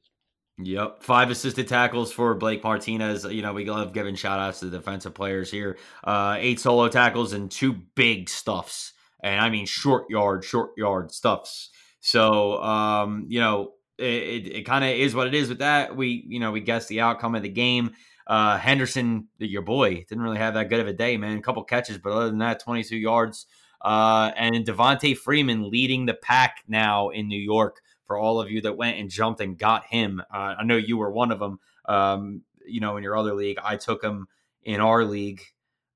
[0.59, 1.03] Yep.
[1.03, 3.25] Five assisted tackles for Blake Martinez.
[3.25, 5.79] You know, we love giving shout outs to the defensive players here.
[6.05, 8.93] Uh, eight solo tackles and two big stuffs.
[9.25, 11.71] And I mean short yard, short yard stuffs.
[12.03, 15.97] So, um, you know, it, it, it kind of is what it is with that.
[15.97, 17.93] We, you know, we guessed the outcome of the game.
[18.27, 21.39] Uh, Henderson, your boy, didn't really have that good of a day, man.
[21.39, 23.47] A couple catches, but other than that, 22 yards.
[23.81, 28.61] Uh, and Devonta Freeman leading the pack now in New York for all of you
[28.63, 30.21] that went and jumped and got him.
[30.33, 31.61] Uh, I know you were one of them.
[31.87, 34.27] Um, you know, in your other league, I took him
[34.65, 35.43] in our league.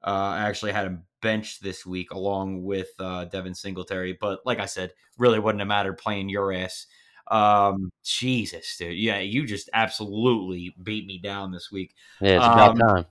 [0.04, 4.60] Uh, I actually had him benched this week along with uh, Devin Singletary, but like
[4.60, 6.86] I said, really wouldn't have mattered playing your ass.
[7.28, 11.96] Um, Jesus, dude, yeah, you just absolutely beat me down this week.
[12.20, 13.06] Yeah, it's about Um, time.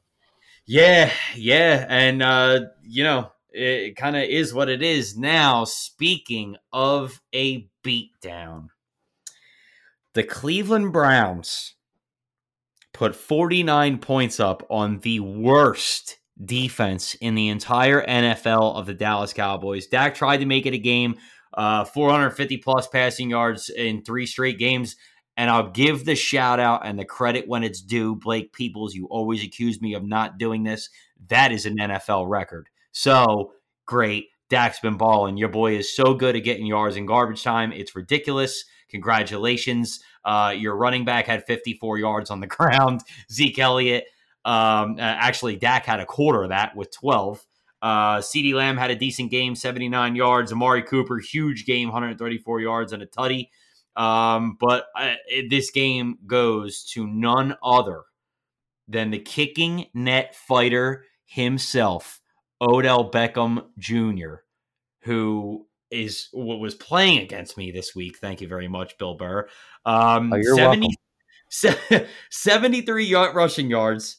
[0.65, 5.65] Yeah, yeah, and uh, you know, it, it kind of is what it is now.
[5.65, 8.69] Speaking of a beatdown,
[10.13, 11.73] the Cleveland Browns
[12.93, 19.33] put 49 points up on the worst defense in the entire NFL of the Dallas
[19.33, 19.87] Cowboys.
[19.87, 21.15] Dak tried to make it a game,
[21.53, 24.95] uh, 450 plus passing yards in three straight games.
[25.37, 28.15] And I'll give the shout out and the credit when it's due.
[28.15, 30.89] Blake Peoples, you always accuse me of not doing this.
[31.27, 32.69] That is an NFL record.
[32.91, 33.53] So
[33.85, 34.27] great.
[34.49, 35.37] Dak's been balling.
[35.37, 37.73] Your boy is so good at getting yards in garbage time.
[37.73, 38.63] It's ridiculous.
[38.89, 39.99] Congratulations.
[40.23, 43.01] Uh, your running back had 54 yards on the ground.
[43.31, 44.05] Zeke Elliott.
[44.45, 47.45] Um, uh, actually, Dak had a quarter of that with 12.
[47.81, 50.51] Uh, CeeDee Lamb had a decent game, 79 yards.
[50.53, 53.49] Amari Cooper, huge game, 134 yards and a tutty.
[53.95, 58.03] Um, but uh, it- this game goes to none other
[58.87, 62.21] than the kicking net fighter himself,
[62.61, 64.35] Odell Beckham Jr.,
[65.01, 68.17] who is what was playing against me this week.
[68.19, 69.47] Thank you very much, Bill Burr.
[69.85, 70.87] Um, Oh, you're 70
[71.49, 74.17] se- 73 yard rushing yards,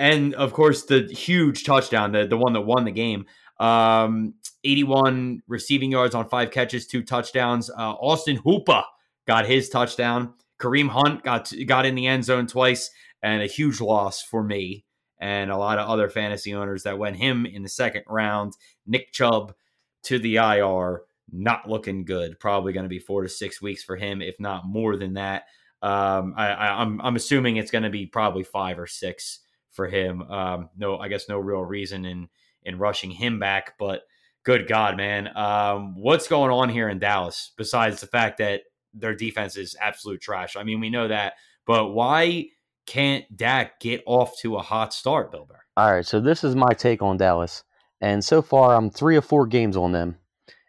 [0.00, 3.26] and of course the huge touchdown, the, the one that won the game.
[3.60, 4.34] Um,
[4.64, 7.68] 81 receiving yards on five catches, two touchdowns.
[7.70, 8.82] Uh, Austin Hooper
[9.26, 10.32] got his touchdown.
[10.58, 12.90] Kareem Hunt got got in the end zone twice,
[13.22, 14.84] and a huge loss for me
[15.18, 18.54] and a lot of other fantasy owners that went him in the second round.
[18.86, 19.52] Nick Chubb
[20.04, 22.40] to the IR, not looking good.
[22.40, 25.44] Probably going to be four to six weeks for him, if not more than that.
[25.82, 29.40] Um, I, I, I'm I'm assuming it's going to be probably five or six
[29.70, 30.22] for him.
[30.22, 32.28] Um, no, I guess no real reason in
[32.62, 34.02] in rushing him back, but
[34.44, 37.52] good God, man, um, what's going on here in Dallas?
[37.56, 38.62] Besides the fact that
[38.92, 40.56] their defense is absolute trash.
[40.56, 41.34] I mean, we know that,
[41.66, 42.48] but why
[42.86, 45.48] can't Dak get off to a hot start, Bill?
[45.76, 47.64] All right, so this is my take on Dallas,
[48.00, 50.16] and so far I'm three or four games on them,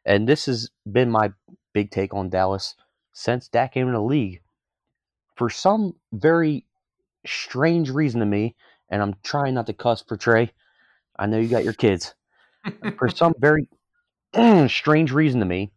[0.06, 1.32] and this has been my
[1.74, 2.76] big take on Dallas
[3.14, 4.42] since Dak came in the league.
[5.36, 6.66] For some very
[7.26, 8.56] strange reason to me,
[8.92, 10.52] and I'm trying not to cuss for Trey.
[11.18, 12.14] I know you got your kids.
[12.98, 13.68] for some very
[14.68, 15.72] strange reason to me,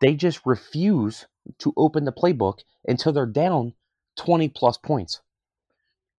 [0.00, 1.26] they just refuse
[1.58, 3.72] to open the playbook until they're down
[4.18, 5.20] 20 plus points.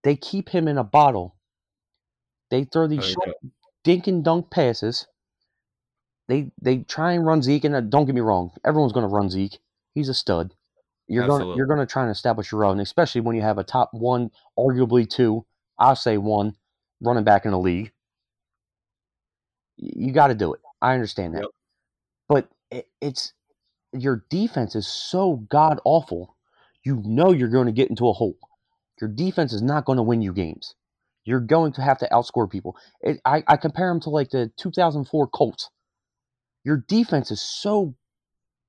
[0.03, 1.35] They keep him in a bottle.
[2.49, 3.29] They throw these short
[3.83, 5.07] dink and dunk passes.
[6.27, 9.13] They they try and run Zeke, and uh, don't get me wrong, everyone's going to
[9.13, 9.59] run Zeke.
[9.93, 10.53] He's a stud.
[11.07, 13.63] You're going you're going to try and establish your own, especially when you have a
[13.63, 15.45] top one, arguably two,
[15.83, 16.55] I'll say one,
[17.01, 17.93] running back in the league.
[19.77, 20.61] You got to do it.
[20.81, 21.51] I understand that, Yep.
[22.29, 23.33] but it, it's
[23.93, 26.37] your defense is so god awful.
[26.85, 28.37] You know you're going to get into a hole.
[29.01, 30.75] Your defense is not going to win you games.
[31.25, 32.77] You're going to have to outscore people.
[33.01, 35.69] It, I, I compare them to like the 2004 Colts.
[36.65, 37.95] Your defense is so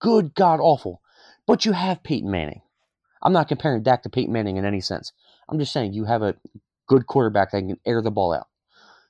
[0.01, 1.01] good, god awful,
[1.47, 2.63] but you have Peyton Manning.
[3.23, 5.13] I'm not comparing Dak to Peyton Manning in any sense.
[5.49, 6.37] I'm just saying you have a
[6.89, 8.49] good quarterback that can air the ball out.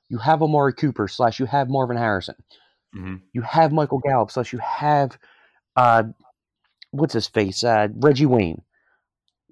[0.09, 2.35] You have Amari Cooper slash you have Marvin Harrison.
[2.95, 3.21] Mhm.
[3.33, 5.17] You have Michael Gallup slash you have
[5.75, 6.03] uh,
[6.91, 8.63] what's his face uh, Reggie Wayne.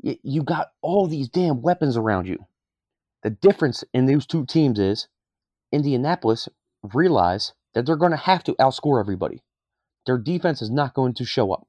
[0.04, 2.46] Y- you got all these damn weapons around you.
[3.24, 5.08] The difference in those two teams is
[5.72, 6.50] Indianapolis
[6.84, 9.44] realize that they're going to have to outscore everybody.
[10.06, 11.68] Their defense is not going to show up.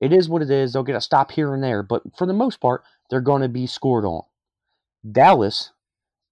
[0.00, 0.72] It is what it is.
[0.72, 3.48] They'll get a stop here and there, but for the most part, they're going to
[3.48, 4.22] be scored on.
[5.08, 5.72] Dallas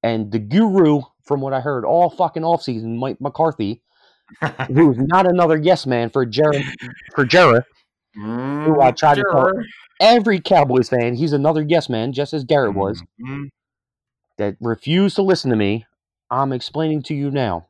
[0.02, 3.82] and the guru, from what I heard all fucking offseason, Mike McCarthy,
[4.68, 6.64] who's not another yes man for Jared
[7.14, 7.64] for Jarrah.
[8.14, 9.52] Who I tried to call-
[10.00, 13.48] Every Cowboys fan, he's another yes man, just as Garrett was, Mhm.
[14.36, 15.86] that refused to listen to me.
[16.30, 17.66] I'm explaining to you now.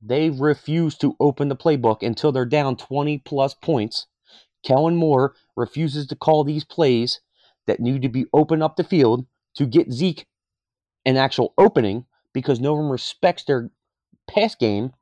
[0.00, 4.06] They refuse to open the playbook until they're down 20 plus points.
[4.62, 7.20] Kellen Moore refuses to call these plays
[7.66, 10.26] that need to be open up the field to get Zeke
[11.04, 13.70] an actual opening because no one respects their
[14.28, 14.92] pass game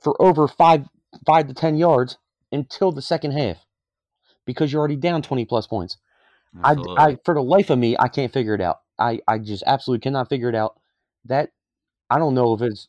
[0.00, 0.86] for over five
[1.26, 2.18] five to ten yards
[2.52, 3.64] until the second half
[4.44, 5.96] because you're already down 20 plus points.
[6.62, 8.80] I, I for the life of me, I can't figure it out.
[8.98, 10.78] I, I just absolutely cannot figure it out.
[11.24, 11.50] That
[12.10, 12.88] I don't know if it's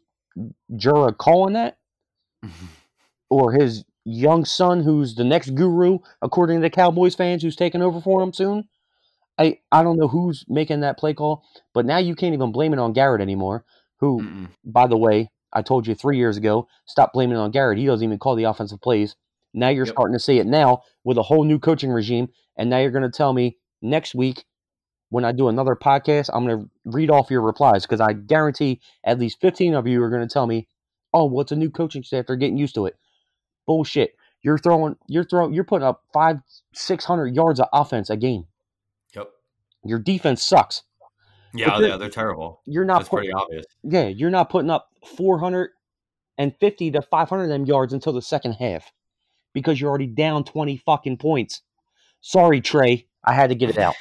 [0.75, 1.77] Jura calling that
[3.29, 7.81] or his young son, who's the next guru, according to the Cowboys fans, who's taking
[7.81, 8.67] over for him soon.
[9.37, 12.73] I I don't know who's making that play call, but now you can't even blame
[12.73, 13.65] it on Garrett anymore.
[13.99, 14.49] Who, Mm-mm.
[14.63, 17.77] by the way, I told you three years ago, stop blaming it on Garrett.
[17.77, 19.15] He doesn't even call the offensive plays.
[19.53, 19.93] Now you're Yep.
[19.95, 22.27] starting to see it now with a whole new coaching regime,
[22.57, 24.45] and now you're going to tell me next week
[25.09, 28.81] when I do another podcast, I'm going to read off your replies because I guarantee
[29.05, 30.67] at least 15 of you are going to tell me,
[31.13, 32.25] "Oh, what's a new coaching staff?
[32.27, 32.95] They're getting used to it."
[33.65, 34.15] Bullshit.
[34.43, 36.37] You're throwing, you're throwing, you're putting up five,
[36.73, 38.45] six hundred yards of offense a game.
[39.85, 40.83] Your defense sucks.
[41.53, 42.61] Yeah, they're- yeah, they're terrible.
[42.65, 43.65] You're not That's putting, pretty obvious.
[43.83, 48.91] yeah, you're not putting up 450 to 500 of them yards until the second half
[49.53, 51.61] because you're already down 20 fucking points.
[52.21, 53.07] Sorry, Trey.
[53.23, 53.95] I had to get it out.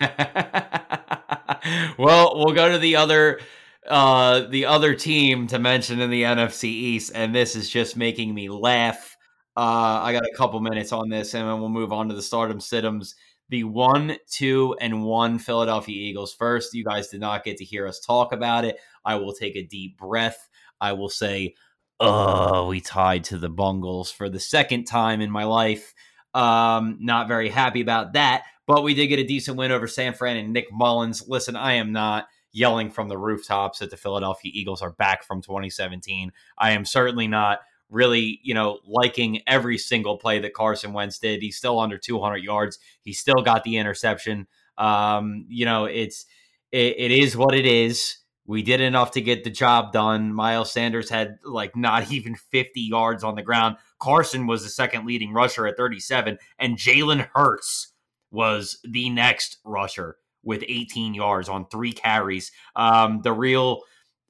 [1.98, 3.40] well, we'll go to the other
[3.88, 8.34] uh the other team to mention in the NFC East, and this is just making
[8.34, 9.16] me laugh.
[9.56, 12.22] Uh I got a couple minutes on this, and then we'll move on to the
[12.22, 13.14] stardom situms.
[13.50, 16.34] The one, two, and one Philadelphia Eagles.
[16.34, 18.78] First, you guys did not get to hear us talk about it.
[19.04, 20.48] I will take a deep breath.
[20.80, 21.54] I will say,
[22.00, 25.94] oh, we tied to the Bungles for the second time in my life.
[26.34, 30.14] Um, not very happy about that, but we did get a decent win over San
[30.14, 31.26] Fran and Nick Mullens.
[31.26, 35.42] Listen, I am not yelling from the rooftops that the Philadelphia Eagles are back from
[35.42, 36.32] 2017.
[36.58, 37.60] I am certainly not
[37.90, 41.42] really, you know, liking every single play that Carson Wentz did.
[41.42, 42.78] He's still under 200 yards.
[43.02, 44.46] He still got the interception.
[44.76, 46.26] Um, you know, it's
[46.72, 48.18] it, it is what it is.
[48.46, 50.32] We did enough to get the job done.
[50.32, 53.76] Miles Sanders had like not even 50 yards on the ground.
[53.98, 57.92] Carson was the second leading rusher at 37, and Jalen Hurts
[58.30, 62.52] was the next rusher with 18 yards on three carries.
[62.76, 63.82] Um, the real,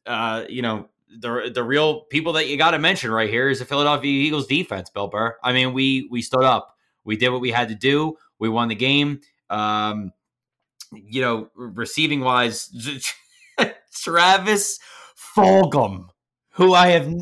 [0.07, 3.59] uh, you know, the the real people that you got to mention right here is
[3.59, 4.91] the Philadelphia Eagles defense.
[4.91, 5.37] Bill Burr.
[5.43, 6.77] I mean, we we stood up.
[7.05, 8.17] We did what we had to do.
[8.39, 9.21] We won the game.
[9.51, 10.13] Um,
[10.93, 12.71] you know, receiving wise,
[13.93, 14.79] Travis
[15.37, 16.09] Fulgham,
[16.53, 17.13] who I have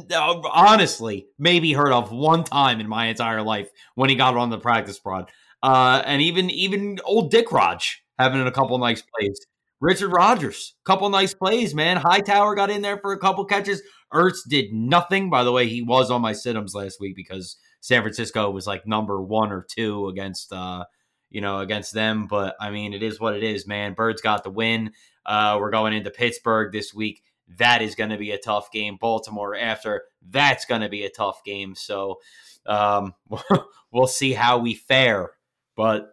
[0.51, 4.59] honestly maybe heard of one time in my entire life when he got on the
[4.59, 5.31] practice squad.
[5.63, 9.47] Uh, and even even old Dick Raj having a couple nice plays.
[9.81, 11.99] Richard Rodgers, couple nice plays, man.
[11.99, 13.83] Hightower got in there for a couple catches.
[14.13, 15.29] Ertz did nothing.
[15.29, 18.87] By the way, he was on my situms last week because San Francisco was like
[18.87, 20.85] number one or two against uh,
[21.31, 22.27] you know, against them.
[22.27, 23.95] But I mean, it is what it is, man.
[23.95, 24.93] Birds got the win.
[25.25, 27.23] Uh, we're going into Pittsburgh this week.
[27.59, 28.97] That is going to be a tough game.
[29.01, 31.75] Baltimore after that's going to be a tough game.
[31.75, 32.21] So
[32.67, 33.15] um,
[33.93, 35.33] we'll see how we fare.
[35.77, 36.11] But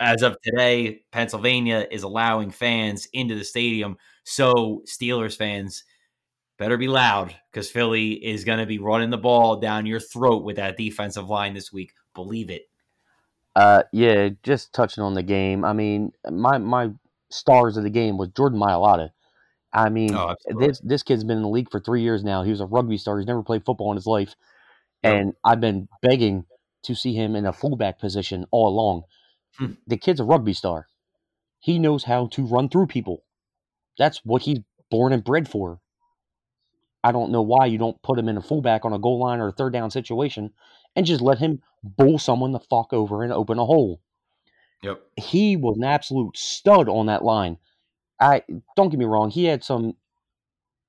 [0.00, 3.98] as of today, Pennsylvania is allowing fans into the stadium.
[4.24, 5.84] So Steelers fans
[6.58, 10.42] better be loud because Philly is going to be running the ball down your throat
[10.42, 11.92] with that defensive line this week.
[12.14, 12.62] Believe it.
[13.54, 15.64] Uh, yeah, just touching on the game.
[15.64, 16.90] I mean, my my
[17.30, 19.10] stars of the game was Jordan Mailata.
[19.72, 22.42] I mean, oh, this this kid's been in the league for three years now.
[22.42, 23.18] He was a rugby star.
[23.18, 24.34] He's never played football in his life,
[25.02, 26.46] and I've been begging
[26.84, 29.02] to see him in a fullback position all along.
[29.58, 29.72] Hmm.
[29.86, 30.86] The kid's a rugby star.
[31.58, 33.24] He knows how to run through people.
[33.98, 35.80] That's what he's born and bred for.
[37.02, 39.40] I don't know why you don't put him in a fullback on a goal line
[39.40, 40.52] or a third down situation
[40.96, 44.00] and just let him bowl someone the fuck over and open a hole.
[44.82, 45.00] Yep.
[45.16, 47.58] He was an absolute stud on that line.
[48.20, 48.42] I
[48.76, 49.94] don't get me wrong, he had some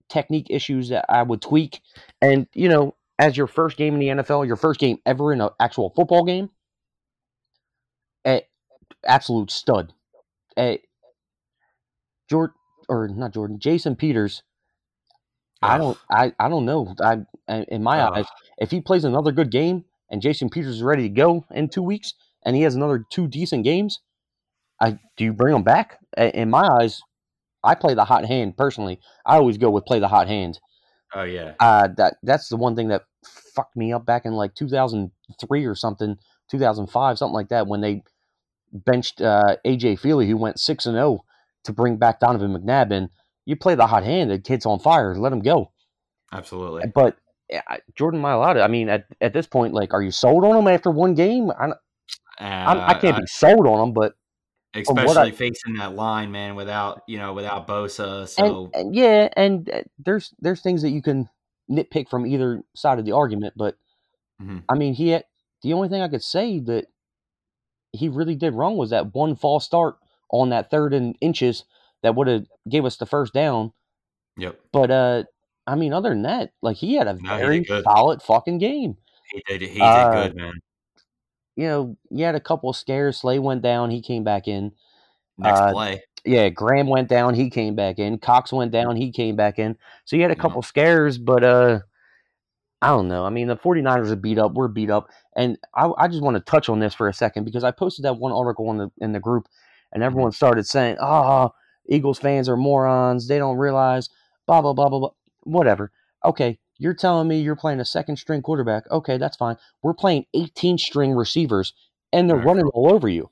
[0.09, 1.81] technique issues that I would tweak.
[2.21, 5.39] And, you know, as your first game in the NFL, your first game ever in
[5.39, 6.49] an actual football game,
[8.27, 8.41] a
[9.05, 9.93] absolute stud.
[10.57, 10.81] A
[12.29, 12.55] Jordan
[12.89, 14.43] or not Jordan, Jason Peters.
[15.61, 16.95] I don't I, I don't know.
[17.01, 18.25] I in my eyes,
[18.57, 21.83] if he plays another good game, and Jason Peters is ready to go in two
[21.83, 23.99] weeks, and he has another two decent games,
[24.79, 25.99] I do you bring him back?
[26.17, 27.01] In my eyes,
[27.63, 28.99] I play the hot hand personally.
[29.25, 30.59] I always go with play the hot hand.
[31.13, 31.53] Oh yeah.
[31.59, 33.03] Uh, that that's the one thing that
[33.53, 36.17] fucked me up back in like 2003 or something,
[36.49, 38.03] 2005, something like that, when they
[38.71, 41.25] benched uh, AJ Feeley, who went six and zero, oh
[41.63, 42.91] to bring back Donovan McNabb.
[42.91, 43.09] And
[43.45, 45.71] you play the hot hand, the kid's on fire, let him go.
[46.33, 46.91] Absolutely.
[46.93, 47.17] But
[47.95, 48.63] Jordan Mailata.
[48.63, 51.51] I mean, at, at this point, like, are you sold on him after one game?
[51.51, 51.71] I,
[52.39, 54.13] uh, I can't be sold on him, but
[54.73, 58.27] especially I, facing that line, man, without you know, without Bosa.
[58.27, 61.29] So and, and yeah, and uh, there's there's things that you can
[61.69, 63.75] nitpick from either side of the argument, but
[64.41, 64.59] mm-hmm.
[64.69, 65.25] I mean, he had
[65.61, 66.85] the only thing I could say that
[67.93, 69.97] he really did wrong was that one false start
[70.29, 71.65] on that third and inches
[72.03, 73.73] that would have gave us the first down.
[74.37, 74.59] Yep.
[74.71, 75.23] But uh
[75.67, 78.97] I mean, other than that, like he had a no, very solid fucking game.
[79.31, 79.61] He did.
[79.61, 80.53] He did uh, good, man.
[81.55, 83.17] You know, you had a couple of scares.
[83.17, 83.91] Slay went down.
[83.91, 84.71] He came back in.
[85.37, 86.01] Next uh, play.
[86.25, 87.35] Yeah, Graham went down.
[87.35, 88.17] He came back in.
[88.17, 88.95] Cox went down.
[88.95, 89.77] He came back in.
[90.05, 91.79] So you had a couple scares, but uh,
[92.81, 93.25] I don't know.
[93.25, 94.53] I mean, the 49ers are beat up.
[94.53, 95.07] We're beat up.
[95.35, 98.05] And I, I just want to touch on this for a second because I posted
[98.05, 99.47] that one article in the in the group,
[99.91, 100.07] and mm-hmm.
[100.07, 101.51] everyone started saying, "Oh,
[101.87, 103.27] Eagles fans are morons.
[103.27, 104.09] They don't realize."
[104.47, 105.11] Blah blah blah blah blah
[105.43, 105.91] whatever.
[106.25, 108.89] Okay, you're telling me you're playing a second string quarterback.
[108.89, 109.57] Okay, that's fine.
[109.83, 111.73] We're playing 18 string receivers,
[112.11, 113.29] and they're running all over you.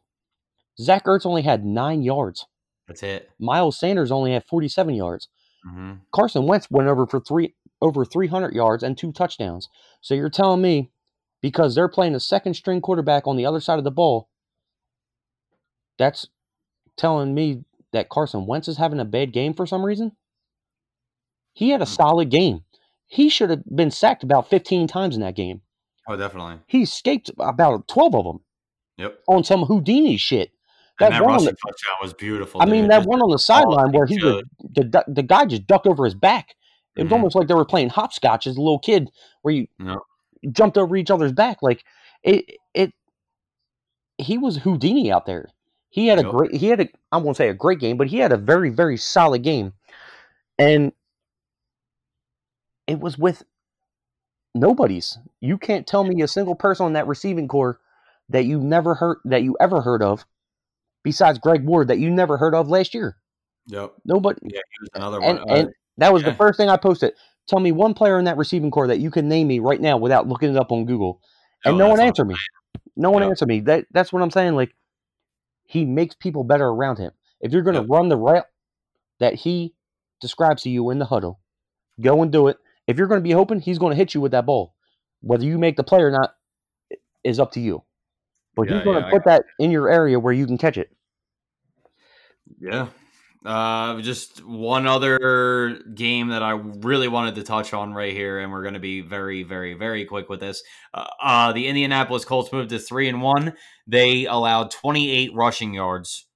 [0.79, 2.45] Zach Ertz only had nine yards.
[2.87, 3.29] That's it.
[3.39, 5.27] Miles Sanders only had 47 yards.
[5.67, 5.93] Mm-hmm.
[6.13, 9.69] Carson Wentz went over for three over 300 yards and two touchdowns.
[10.01, 10.91] So you're telling me
[11.41, 14.29] because they're playing a second string quarterback on the other side of the ball,
[15.97, 16.27] that's
[16.97, 20.11] telling me that Carson Wentz is having a bad game for some reason?
[21.53, 21.95] He had a mm.
[21.95, 22.63] solid game.
[23.07, 25.61] He should have been sacked about 15 times in that game.
[26.07, 26.59] Oh, definitely.
[26.67, 28.39] He escaped about 12 of them.
[28.97, 29.19] Yep.
[29.27, 30.51] On some Houdini shit.
[30.99, 32.61] That, that one the, touchdown was beautiful.
[32.61, 34.43] I mean, that one on the sideline where he was,
[34.75, 36.55] the the guy just ducked over his back.
[36.99, 37.13] It was mm-hmm.
[37.13, 39.09] almost like they were playing hopscotch as a little kid,
[39.41, 39.67] where you
[40.51, 41.61] jumped over each other's back.
[41.61, 41.85] Like
[42.23, 42.93] it, it.
[44.17, 45.49] He was Houdini out there.
[45.89, 46.31] He had a yep.
[46.31, 46.55] great.
[46.55, 46.89] He had a.
[47.11, 49.73] I won't say a great game, but he had a very very solid game.
[50.57, 50.91] And
[52.85, 53.43] it was with
[54.53, 55.17] nobody's.
[55.39, 57.79] You can't tell me a single person on that receiving core
[58.27, 60.25] that you never heard that you ever heard of,
[61.03, 63.15] besides Greg Ward that you never heard of last year.
[63.67, 63.93] Yep.
[64.03, 64.39] Nobody.
[64.43, 64.59] Yeah,
[64.95, 65.37] another one.
[65.37, 65.69] And, and
[65.99, 66.31] that was yeah.
[66.31, 67.13] the first thing I posted.
[67.47, 69.97] Tell me one player in that receiving core that you can name me right now
[69.97, 71.19] without looking it up on Google.
[71.65, 72.35] And oh, no one answered me.
[72.95, 73.31] No one yep.
[73.31, 73.61] answered me.
[73.61, 74.55] That that's what I'm saying.
[74.55, 74.73] Like
[75.65, 77.11] he makes people better around him.
[77.41, 77.89] If you're going to yep.
[77.89, 78.45] run the route
[79.19, 79.73] that he
[80.21, 81.39] describes to you in the huddle,
[82.01, 82.57] go and do it.
[82.87, 84.73] If you're going to be hoping, he's going to hit you with that ball.
[85.21, 86.33] Whether you make the play or not
[87.23, 87.83] is up to you.
[88.55, 90.77] But yeah, he's going yeah, to put that in your area where you can catch
[90.77, 90.89] it.
[92.59, 92.87] Yeah.
[93.45, 98.51] Uh, just one other game that I really wanted to touch on right here, and
[98.51, 100.61] we're going to be very, very, very quick with this.
[100.93, 103.53] Uh, uh, the Indianapolis Colts moved to three and one.
[103.87, 106.27] They allowed 28 rushing yards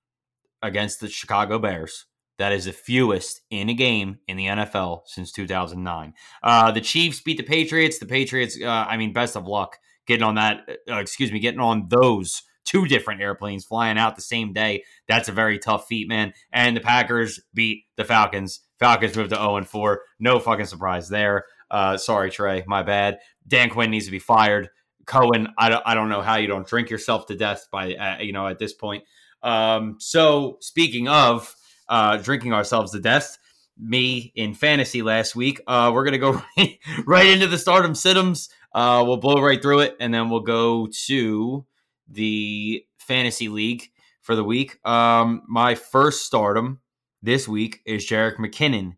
[0.61, 2.05] against the Chicago Bears.
[2.39, 6.13] That is the fewest in a game in the NFL since 2009.
[6.41, 7.99] Uh, the Chiefs beat the Patriots.
[7.99, 9.77] The Patriots, uh, I mean, best of luck
[10.07, 10.67] getting on that.
[10.89, 14.83] Uh, excuse me, getting on those two different airplanes flying out the same day.
[15.07, 16.33] That's a very tough feat, man.
[16.51, 18.61] And the Packers beat the Falcons.
[18.79, 20.01] Falcons moved to 0 and 4.
[20.19, 21.45] No fucking surprise there.
[21.69, 22.63] Uh, sorry, Trey.
[22.67, 23.19] My bad.
[23.47, 24.69] Dan Quinn needs to be fired.
[25.05, 28.21] Cohen, I don't, I don't know how you don't drink yourself to death by, uh,
[28.21, 29.03] you know, at this point.
[29.41, 31.53] Um, so speaking of
[31.89, 33.37] uh, drinking ourselves to death,
[33.77, 37.93] me in fantasy last week, uh, we're going to go right, right, into the stardom
[37.93, 38.49] situms.
[38.73, 41.65] Uh, we'll blow right through it and then we'll go to
[42.13, 43.89] the fantasy league
[44.21, 44.79] for the week.
[44.87, 46.79] Um, my first stardom
[47.21, 48.93] this week is Jerick McKinnon.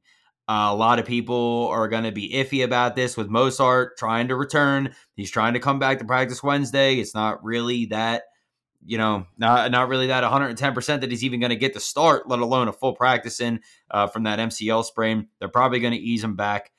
[0.48, 4.28] Uh, a lot of people are going to be iffy about this with Mostert trying
[4.28, 4.94] to return.
[5.16, 6.96] He's trying to come back to practice Wednesday.
[6.96, 8.24] It's not really that,
[8.86, 12.30] you know, not not really that 110% that he's even going to get to start,
[12.30, 15.30] let alone a full practice in uh, from that MCL sprain.
[15.40, 16.72] They're probably going to ease him back.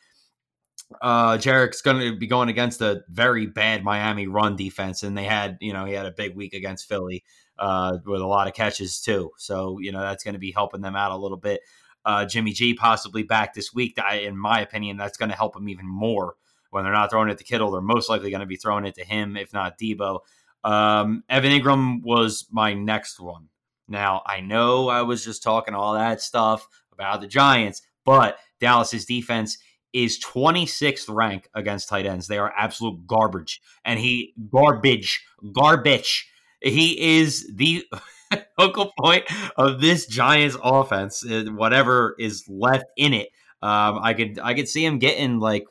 [1.03, 5.24] Uh, Jerick's going to be going against a very bad Miami run defense, and they
[5.24, 7.24] had, you know, he had a big week against Philly
[7.59, 9.30] uh, with a lot of catches too.
[9.37, 11.61] So, you know, that's going to be helping them out a little bit.
[12.05, 13.99] Uh, Jimmy G possibly back this week.
[13.99, 16.34] I, in my opinion, that's going to help him even more
[16.70, 17.72] when they're not throwing it to Kittle.
[17.72, 20.20] They're most likely going to be throwing it to him, if not Deebo.
[20.62, 23.49] Um, Evan Engram was my next one.
[23.89, 29.05] Now, I know I was just talking all that stuff about the Giants, but Dallas's
[29.05, 29.59] defense
[29.97, 32.28] is 26th rank against tight ends.
[32.28, 33.62] They are absolute garbage.
[33.82, 36.28] And he garbage, garbage.
[36.61, 37.86] He is the
[38.59, 39.24] focal point
[39.57, 41.24] of this Giants offense.
[41.24, 43.28] Uh, whatever is left in it,
[43.62, 45.64] um, I could I could see him getting like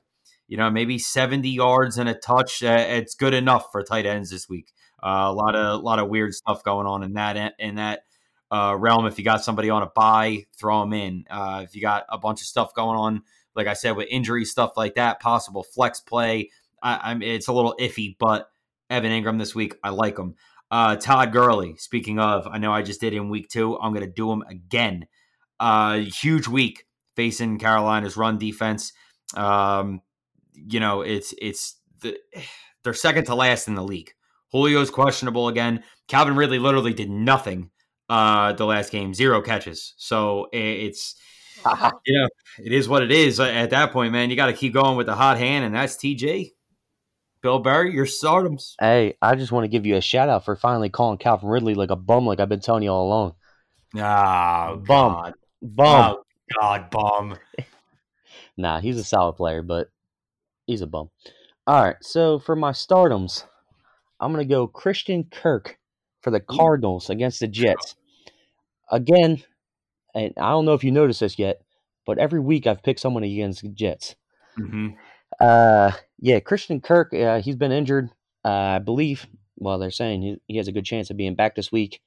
[0.48, 2.64] you know maybe 70 yards and a touch.
[2.64, 4.72] Uh, it's good enough for tight ends this week.
[5.04, 8.02] Uh, a lot of a lot of weird stuff going on in that in that
[8.50, 9.06] uh, realm.
[9.06, 11.26] If you got somebody on a buy, throw them in.
[11.30, 13.22] Uh, if you got a bunch of stuff going on
[13.56, 16.50] like I said, with injury stuff like that, possible flex play.
[16.82, 18.50] I, am it's a little iffy, but
[18.90, 20.36] Evan Engram this week, I like him.
[20.70, 21.76] Uh, Todd Gurley.
[21.78, 23.78] Speaking of, I know I just did in week two.
[23.78, 25.08] I'm going to do him again.
[25.60, 26.86] Uh, huge week
[27.16, 28.94] facing Carolina's run defense.
[29.36, 30.02] Um,
[30.54, 32.18] you know, it's it's the,
[32.84, 34.14] they're second to last in the league.
[34.52, 35.84] Julio's questionable again.
[36.08, 37.72] Calvin Ridley literally did nothing
[38.10, 39.94] uh, the last game, zero catches.
[39.98, 41.16] So it's
[42.06, 43.40] you know, it is what it is.
[43.40, 45.76] Uh, at that point, man, you got to keep going with the hot hand, and
[45.76, 46.52] that's TJ.
[47.42, 48.74] Bill Barry, your stardoms.
[48.80, 51.76] Hey, I just want to give you a shout out for finally calling Calvin Ridley
[51.76, 53.36] like a bum, like I've been telling you all along.
[53.96, 55.34] Oh, bum, God.
[55.62, 56.16] bum.
[56.16, 56.24] Oh,
[56.60, 57.38] God, bum.
[58.58, 59.90] nah, he's a solid player, but
[60.66, 61.10] he's a bum.
[61.68, 63.46] All right, so for my stardoms,
[64.20, 65.78] I'm gonna go Christian Kirk
[66.22, 67.96] for the Cardinals against the Jets.
[68.92, 69.44] Again,
[70.16, 71.62] and I don't know if you noticed this yet,
[72.06, 74.16] but every week I've picked someone against the Jets.
[74.58, 74.90] Mm-hmm.
[75.40, 78.10] Uh, yeah, Christian Kirk, uh, he's been injured.
[78.44, 79.28] Uh, I believe.
[79.58, 82.02] Well, they're saying he, he has a good chance of being back this week.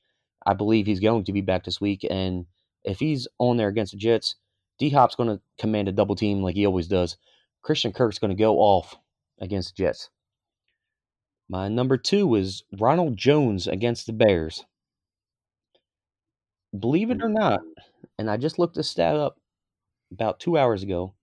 [0.47, 2.47] I believe he's going to be back this week, and
[2.85, 4.37] if he's on there against the Jets,
[4.79, 7.17] D Hop's going to command a double team like he always does.
[7.63, 8.97] Christian Kirk's going to go off
[9.41, 10.11] against the Jets.
[11.49, 14.65] My number two is Ronald Jones against the Bears.
[16.77, 17.25] Believe it mm.
[17.25, 17.61] or not,
[18.19, 19.39] and I just looked this stat up
[20.11, 21.15] about two hours ago.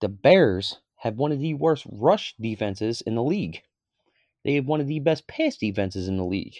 [0.00, 3.62] The Bears have one of the worst rush defenses in the league.
[4.44, 6.56] They have one of the best pass defenses in the league.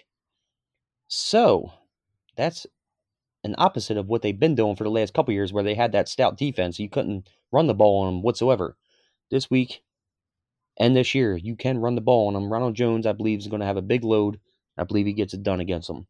[1.08, 1.72] So,
[2.36, 2.66] that's
[3.44, 5.92] an opposite of what they've been doing for the last couple years, where they had
[5.92, 6.78] that stout defense.
[6.78, 8.76] You couldn't run the ball on them whatsoever.
[9.30, 9.82] This week
[10.78, 12.52] and this year, you can run the ball on them.
[12.52, 14.38] Ronald Jones, I believe, is going to have a big load.
[14.76, 16.06] I believe he gets it done against them.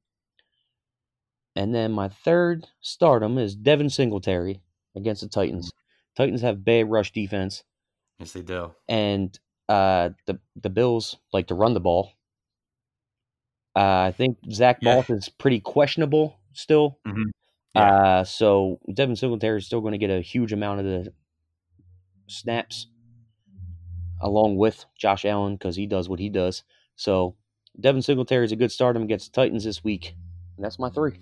[1.58, 4.62] And then my third stardom is Devin Singletary
[4.94, 5.72] against the Titans.
[6.16, 7.64] Titans have bad rush defense.
[8.20, 8.76] Yes, they do.
[8.88, 9.36] And
[9.68, 12.12] uh, the the Bills like to run the ball.
[13.74, 14.94] Uh, I think Zach yeah.
[14.94, 17.00] Moss is pretty questionable still.
[17.04, 17.22] Mm-hmm.
[17.74, 17.92] Yeah.
[17.92, 21.12] Uh, so Devin Singletary is still going to get a huge amount of the
[22.28, 22.86] snaps
[24.20, 26.62] along with Josh Allen because he does what he does.
[26.94, 27.34] So
[27.80, 30.14] Devin Singletary is a good stardom against the Titans this week.
[30.56, 31.18] And that's my three.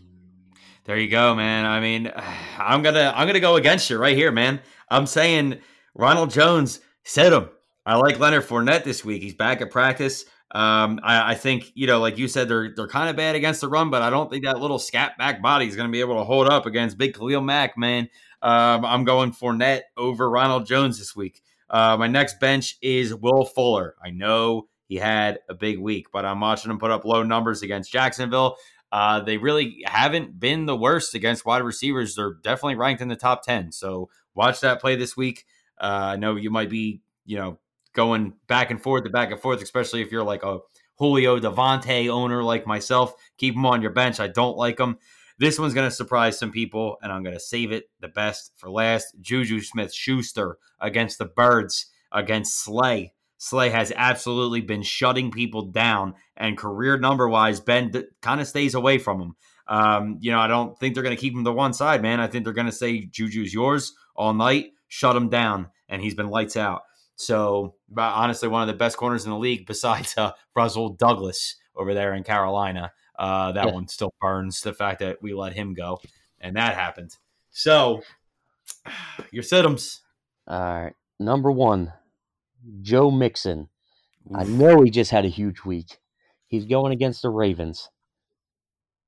[0.87, 1.67] There you go, man.
[1.67, 2.13] I mean,
[2.59, 4.61] I'm gonna I'm gonna go against you right here, man.
[4.89, 5.59] I'm saying
[5.95, 7.51] Ronald Jones said him.
[7.85, 9.23] I like Leonard Fournette this week.
[9.23, 10.25] He's back at practice.
[10.53, 13.61] Um, I, I, think you know, like you said, they're they're kind of bad against
[13.61, 16.01] the run, but I don't think that little scat back body is going to be
[16.01, 17.77] able to hold up against Big Khalil Mack.
[17.77, 18.09] Man,
[18.43, 21.43] um, I'm going Fournette over Ronald Jones this week.
[21.69, 23.97] Uh, my next bench is Will Fuller.
[24.03, 27.63] I know he had a big week, but I'm watching him put up low numbers
[27.63, 28.57] against Jacksonville.
[28.97, 32.15] Uh, they really haven't been the worst against wide receivers.
[32.15, 33.73] They're definitely ranked in the top 10.
[33.73, 35.45] So watch that play this week.
[35.79, 37.59] Uh, I know you might be, you know,
[37.93, 40.61] going back and forth, the back and forth, especially if you're like a
[40.95, 43.13] Julio Davante owner like myself.
[43.37, 44.19] Keep him on your bench.
[44.19, 44.97] I don't like him.
[45.39, 48.53] This one's going to surprise some people, and I'm going to save it the best
[48.57, 49.15] for last.
[49.21, 53.13] Juju Smith Schuster against the Birds against Slay.
[53.39, 58.49] Slay has absolutely been shutting people down, and career number wise, Ben d- kind of
[58.49, 59.37] stays away from him.
[59.69, 62.21] Um, you know, I don't think they're going to keep him to one side, man.
[62.21, 66.15] I think they're going to say Juju's yours all night, shut him down, and he's
[66.15, 66.83] been lights out.
[67.17, 71.95] So, honestly, one of the best corners in the league besides uh, Rasul Douglas over
[71.95, 72.93] there in Carolina.
[73.19, 73.73] Uh, that yeah.
[73.73, 76.01] one still burns the fact that we let him go,
[76.41, 77.17] and that happened.
[77.51, 78.03] So,
[79.33, 80.01] your situms.
[80.47, 81.93] All right, number one,
[82.83, 83.69] Joe Mixon.
[84.31, 84.37] Oof.
[84.37, 85.99] I know he just had a huge week.
[86.47, 87.91] He's going against the Ravens.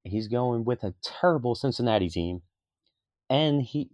[0.05, 2.43] He's going with a terrible Cincinnati team,
[3.29, 3.91] and he,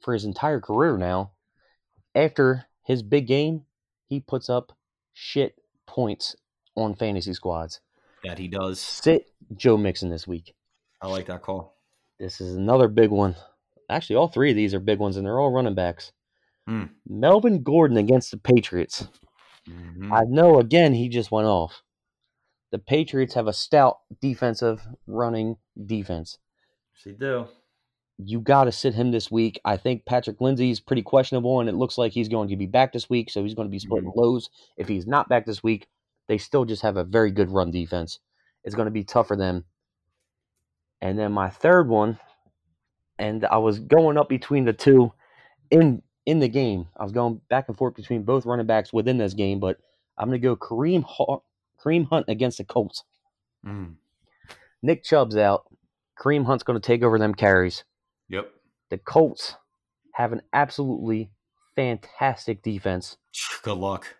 [0.00, 1.32] for his entire career now,
[2.14, 3.62] after his big game,
[4.06, 4.72] he puts up
[5.12, 5.56] shit
[5.86, 6.34] points
[6.74, 7.80] on fantasy squads.
[8.24, 8.80] That he does.
[8.80, 9.26] Sit
[9.56, 10.54] Joe Mixon this week.
[11.02, 11.76] I like that call.
[12.18, 13.36] This is another big one.
[13.90, 16.12] Actually, all three of these are big ones, and they're all running backs.
[16.68, 16.90] Mm.
[17.08, 19.08] Melvin Gordon against the Patriots.
[19.68, 20.12] Mm-hmm.
[20.12, 21.82] I know, again, he just went off.
[22.70, 25.56] The Patriots have a stout defensive running
[25.86, 26.38] defense.
[27.04, 27.46] They do.
[28.18, 29.60] You got to sit him this week.
[29.64, 32.66] I think Patrick Lindsay is pretty questionable, and it looks like he's going to be
[32.66, 34.20] back this week, so he's going to be splitting mm-hmm.
[34.20, 34.50] lows.
[34.76, 35.86] If he's not back this week,
[36.26, 38.18] they still just have a very good run defense.
[38.64, 39.64] It's going to be tough for them.
[41.00, 42.18] And then my third one,
[43.18, 45.12] and I was going up between the two
[45.70, 46.86] in in the game.
[46.94, 49.78] I was going back and forth between both running backs within this game, but
[50.18, 51.40] I'm going to go Kareem Hunt,
[51.82, 53.02] Kareem Hunt against the Colts.
[53.66, 53.94] Mm.
[54.82, 55.64] Nick Chubb's out.
[56.20, 57.82] Kareem Hunt's going to take over them carries.
[58.28, 58.50] Yep.
[58.90, 59.56] The Colts
[60.12, 61.30] have an absolutely
[61.74, 63.16] fantastic defense.
[63.62, 64.14] Good luck.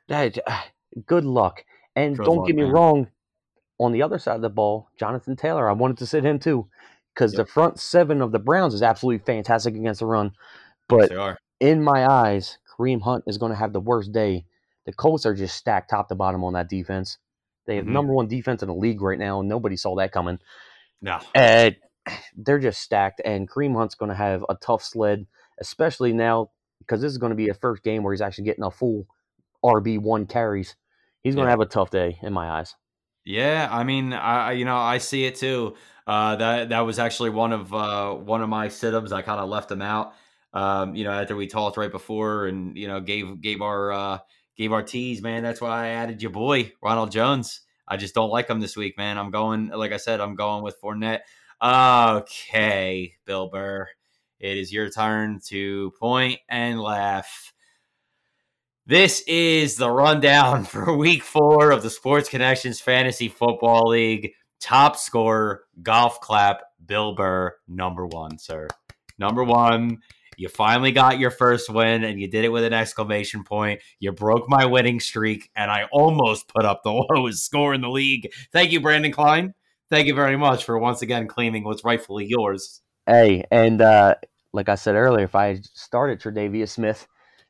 [1.06, 1.62] Good luck.
[1.94, 2.72] And Good don't luck, get me man.
[2.72, 3.08] wrong,
[3.78, 6.68] on the other side of the ball, Jonathan Taylor, I wanted to sit him too
[7.14, 7.44] because yep.
[7.44, 10.32] the front seven of the Browns is absolutely fantastic against the run.
[10.88, 14.44] But yes, in my eyes, Kareem Hunt is going to have the worst day.
[14.86, 17.18] The Colts are just stacked top to bottom on that defense.
[17.66, 17.92] They have mm-hmm.
[17.92, 20.38] number one defense in the league right now, and nobody saw that coming.
[21.02, 21.18] No.
[21.34, 21.76] And
[22.36, 25.26] they're just stacked, and Kareem Hunt's going to have a tough sled,
[25.60, 28.64] especially now because this is going to be a first game where he's actually getting
[28.64, 29.06] a full
[29.64, 30.76] RB one carries.
[31.22, 31.52] He's going to yeah.
[31.52, 32.74] have a tough day in my eyes.
[33.24, 35.74] Yeah, I mean, I you know I see it too.
[36.06, 39.12] Uh, that that was actually one of uh, one of my sit-ups.
[39.12, 40.14] I kind of left them out.
[40.58, 44.18] Um, you know, after we talked right before, and you know, gave gave our uh,
[44.56, 45.44] gave our tease, man.
[45.44, 47.60] That's why I added your boy Ronald Jones.
[47.86, 49.18] I just don't like him this week, man.
[49.18, 51.20] I'm going, like I said, I'm going with Fournette.
[51.62, 53.86] Okay, Bill Burr,
[54.40, 57.52] it is your turn to point and laugh.
[58.84, 64.32] This is the rundown for week four of the Sports Connections Fantasy Football League.
[64.60, 68.66] Top scorer, golf clap, Bill Burr, number one, sir.
[69.18, 69.98] Number one.
[70.38, 73.80] You finally got your first win and you did it with an exclamation point.
[73.98, 77.90] You broke my winning streak, and I almost put up the lowest score in the
[77.90, 78.30] league.
[78.52, 79.54] Thank you, Brandon Klein.
[79.90, 82.82] Thank you very much for once again claiming what's rightfully yours.
[83.06, 84.14] Hey, and uh,
[84.52, 87.08] like I said earlier, if I started Tre'Davious Smith,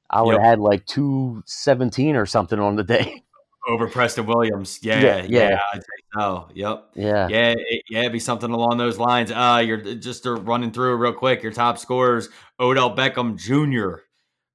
[0.08, 0.40] I would yep.
[0.40, 3.22] have had like two seventeen or something on the day.
[3.66, 5.48] Over Preston Williams, yeah, yeah, yeah.
[5.48, 6.48] yeah I'd say so.
[6.54, 8.00] Yep, yeah, yeah, it, yeah.
[8.00, 9.30] It'd be something along those lines.
[9.30, 11.42] Uh, you're just uh, running through real quick.
[11.42, 12.28] Your top scorers:
[12.58, 14.02] Odell Beckham Jr.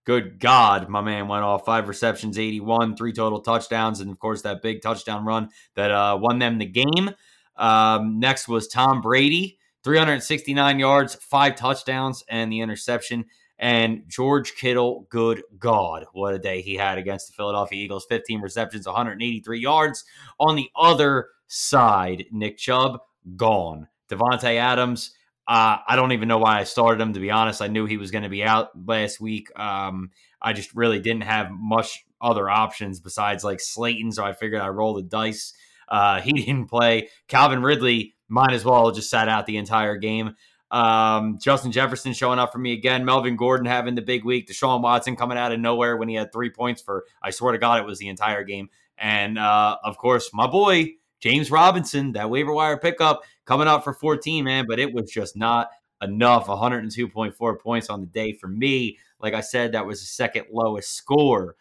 [0.06, 4.41] Good God, my man went off five receptions, 81, three total touchdowns, and of course
[4.41, 7.12] that big touchdown run that uh, won them the game.
[7.56, 13.26] Um, next was Tom Brady, 369 yards, five touchdowns, and the interception.
[13.64, 18.05] And George Kittle, good God, what a day he had against the Philadelphia Eagles.
[18.09, 20.03] 15 receptions, 183 yards.
[20.38, 22.99] On the other side, Nick Chubb,
[23.38, 23.88] gone.
[24.09, 25.11] Davante Adams,
[25.47, 27.61] uh, I don't even know why I started him, to be honest.
[27.61, 29.47] I knew he was going to be out last week.
[29.57, 30.11] Um,
[30.41, 34.68] I just really didn't have much other options besides like Slayton, so I figured I'd
[34.68, 35.53] roll the dice.
[35.88, 37.07] Uh, he didn't play.
[37.30, 40.36] Calvin Ridley might as well just sat out the entire game.
[40.74, 43.06] Um, Justin Jefferson showing up for me again.
[43.06, 44.48] Melvin Gordon having the big week.
[44.48, 47.60] Deshaun Watson coming out of nowhere when he had three points for, I swear to
[47.60, 48.70] God, it was the entire game.
[48.98, 53.94] and uh, of course, my boy James Robinson, that waiver wire pickup coming up for
[53.94, 54.66] 14, man.
[54.68, 55.70] But it was just not
[56.02, 56.48] enough.
[56.48, 58.98] 102.4 points on the day for me.
[59.22, 61.56] Like I said, that was the second lowest score.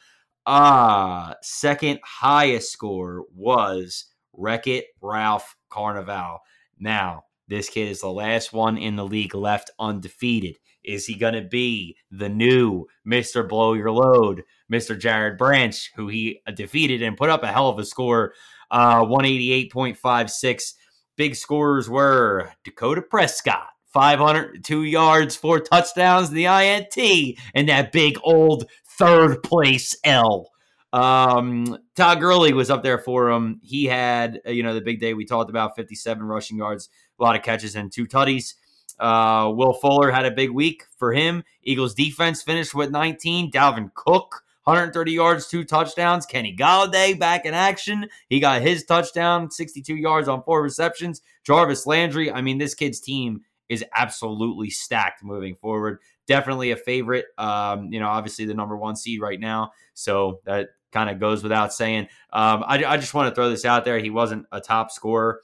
[0.47, 6.41] Ah, second highest score was Wreck It Ralph Carnival.
[6.81, 10.59] Now, this kid is the last one in the league left undefeated.
[10.85, 13.49] Is he going to be the new Mr.
[13.49, 14.99] Blow Your Load, Mr.
[14.99, 18.35] Jared Branch, who he defeated and put up a hell of a score,
[18.71, 20.75] uh, 188.56.
[21.17, 28.69] Big scorers were Dakota Prescott, 502 yards, four touchdowns, the INT, and that big old
[28.99, 30.49] third place L.
[30.93, 33.61] Um, Todd Gurley was up there for him.
[33.63, 36.89] He had, uh, you know, the big day we talked about 57 rushing yards,
[37.19, 38.55] a lot of catches, and two tutties.
[38.99, 41.43] Uh, Will Fuller had a big week for him.
[41.63, 43.51] Eagles defense finished with 19.
[43.51, 46.27] Dalvin Cook, 130 yards, two touchdowns.
[46.27, 48.09] Kenny Golladay back in action.
[48.29, 51.23] He got his touchdown, 62 yards on four receptions.
[51.45, 52.31] Jarvis Landry.
[52.31, 55.99] I mean, this kid's team is absolutely stacked moving forward.
[56.27, 57.27] Definitely a favorite.
[57.39, 59.73] Um, you know, obviously the number one seed right now.
[59.95, 62.05] So that kind of goes without saying.
[62.33, 63.99] Um, I, I, just want to throw this out there.
[63.99, 65.41] He wasn't a top scorer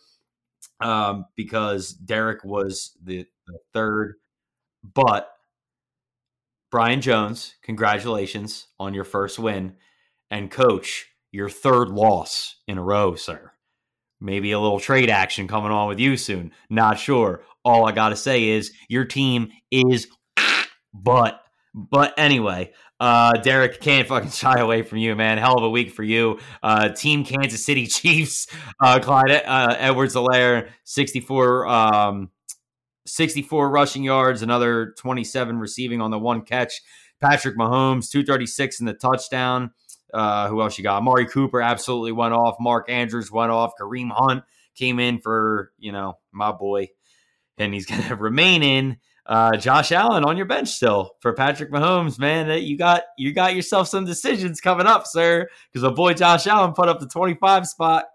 [0.80, 4.14] um, because Derek was the, the third.
[4.82, 5.30] But
[6.70, 9.74] Brian Jones, congratulations on your first win.
[10.30, 13.52] And coach, your third loss in a row, sir.
[14.20, 16.52] Maybe a little trade action coming on with you soon.
[16.68, 17.42] Not sure.
[17.64, 20.08] All I got to say is your team is
[20.92, 21.42] but
[21.74, 25.38] but anyway, uh, Derek can't fucking shy away from you, man.
[25.38, 26.38] Hell of a week for you.
[26.62, 28.46] Uh, Team Kansas City Chiefs,
[28.80, 32.30] uh, Clyde uh, Edwards Helaire, 64, um,
[33.06, 36.80] 64 rushing yards, another 27 receiving on the one catch.
[37.20, 39.72] Patrick Mahomes, 236 in the touchdown.
[40.12, 40.98] Uh, who else you got?
[40.98, 42.56] Amari Cooper absolutely went off.
[42.60, 43.72] Mark Andrews went off.
[43.80, 44.44] Kareem Hunt
[44.74, 46.88] came in for, you know, my boy.
[47.58, 48.98] And he's going to remain in
[49.28, 52.62] uh, Josh Allen on your bench still for Patrick Mahomes, man.
[52.62, 56.72] You got you got yourself some decisions coming up, sir, because my boy Josh Allen
[56.72, 58.06] put up the 25 spot.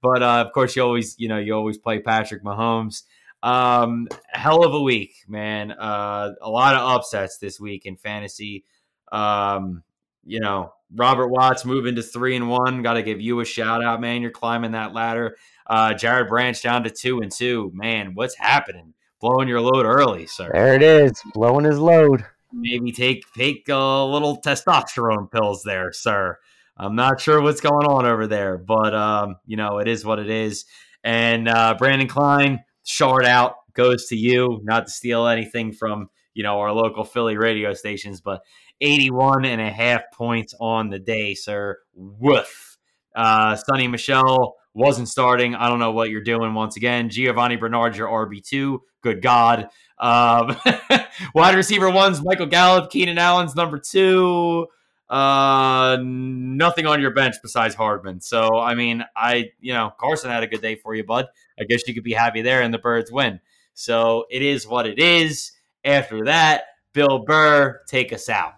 [0.00, 3.02] But uh, of course, you always you know you always play Patrick Mahomes.
[3.42, 5.72] Um, hell of a week, man.
[5.72, 8.64] Uh, a lot of upsets this week in fantasy.
[9.10, 9.82] Um,
[10.24, 12.82] you know, Robert Watts moving to three and one.
[12.82, 14.22] Got to give you a shout out, man.
[14.22, 15.36] You're climbing that ladder.
[15.66, 17.70] Uh, Jared Branch down to two and two.
[17.74, 18.94] Man, what's happening?
[19.22, 20.50] Blowing your load early, sir.
[20.52, 22.26] There it is, blowing his load.
[22.52, 26.38] Maybe take take a little testosterone pills there, sir.
[26.76, 30.18] I'm not sure what's going on over there, but um, you know it is what
[30.18, 30.66] it is.
[31.04, 34.60] And uh, Brandon Klein, short out goes to you.
[34.64, 38.42] Not to steal anything from you know our local Philly radio stations, but
[38.82, 41.78] 81 and a half points on the day, sir.
[41.94, 42.76] Woof.
[43.14, 45.54] Uh, Sonny Michel wasn't starting.
[45.54, 47.08] I don't know what you're doing once again.
[47.08, 48.78] Giovani Bernard, your RB2.
[49.02, 49.68] Good God.
[49.98, 50.56] Um,
[51.34, 52.90] wide receiver one's Michael Gallup.
[52.90, 54.66] Keenan Allen's number two.
[55.10, 58.20] Uh, nothing on your bench besides Hardman.
[58.20, 61.26] So, I mean, I, you know, Carson had a good day for you, bud.
[61.60, 63.38] I guess you could be happy there, and the Birds win.
[63.74, 65.52] So, it is what it is.
[65.84, 66.62] After that,
[66.94, 68.54] Bill Burr, take us out.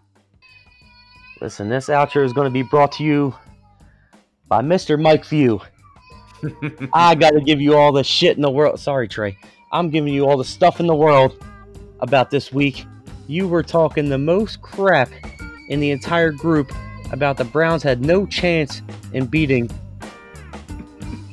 [1.41, 3.35] Listen, this outro is going to be brought to you
[4.47, 5.01] by Mr.
[5.01, 5.61] Mike View.
[6.93, 8.79] I got to give you all the shit in the world.
[8.81, 9.37] Sorry, Trey.
[9.73, 11.43] I'm giving you all the stuff in the world
[12.01, 12.87] about this week.
[13.27, 15.11] You were talking the most crap
[15.69, 16.73] in the entire group
[17.11, 19.71] about the Browns had no chance in beating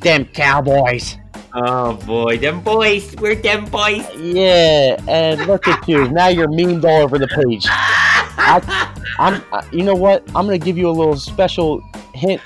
[0.02, 1.18] them Cowboys.
[1.54, 4.08] Oh boy, them boys, we're them boys.
[4.16, 6.08] Yeah, and look at you.
[6.10, 7.66] Now you're memed all over the page.
[7.68, 9.44] I, am
[9.74, 10.24] you know what?
[10.28, 11.82] I'm gonna give you a little special
[12.14, 12.42] hint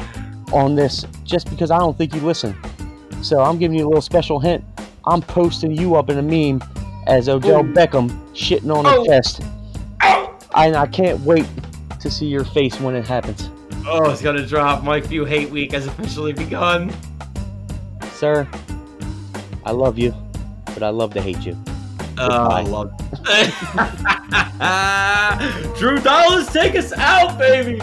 [0.53, 2.55] on this, just because I don't think you listen.
[3.21, 4.63] So I'm giving you a little special hint.
[5.05, 6.63] I'm posting you up in a meme
[7.07, 7.73] as Odell Ooh.
[7.73, 9.03] Beckham shitting on oh.
[9.03, 9.41] a chest.
[10.03, 10.37] Oh.
[10.55, 11.47] And I can't wait
[11.99, 13.49] to see your face when it happens.
[13.87, 14.83] Oh, it's gonna drop.
[14.83, 16.93] Mike View Hate Week has officially begun.
[18.11, 18.47] Sir,
[19.63, 20.13] I love you,
[20.65, 21.57] but I love to hate you.
[22.17, 22.91] Oh, I love
[25.77, 27.81] Drew Dallas, take us out, baby.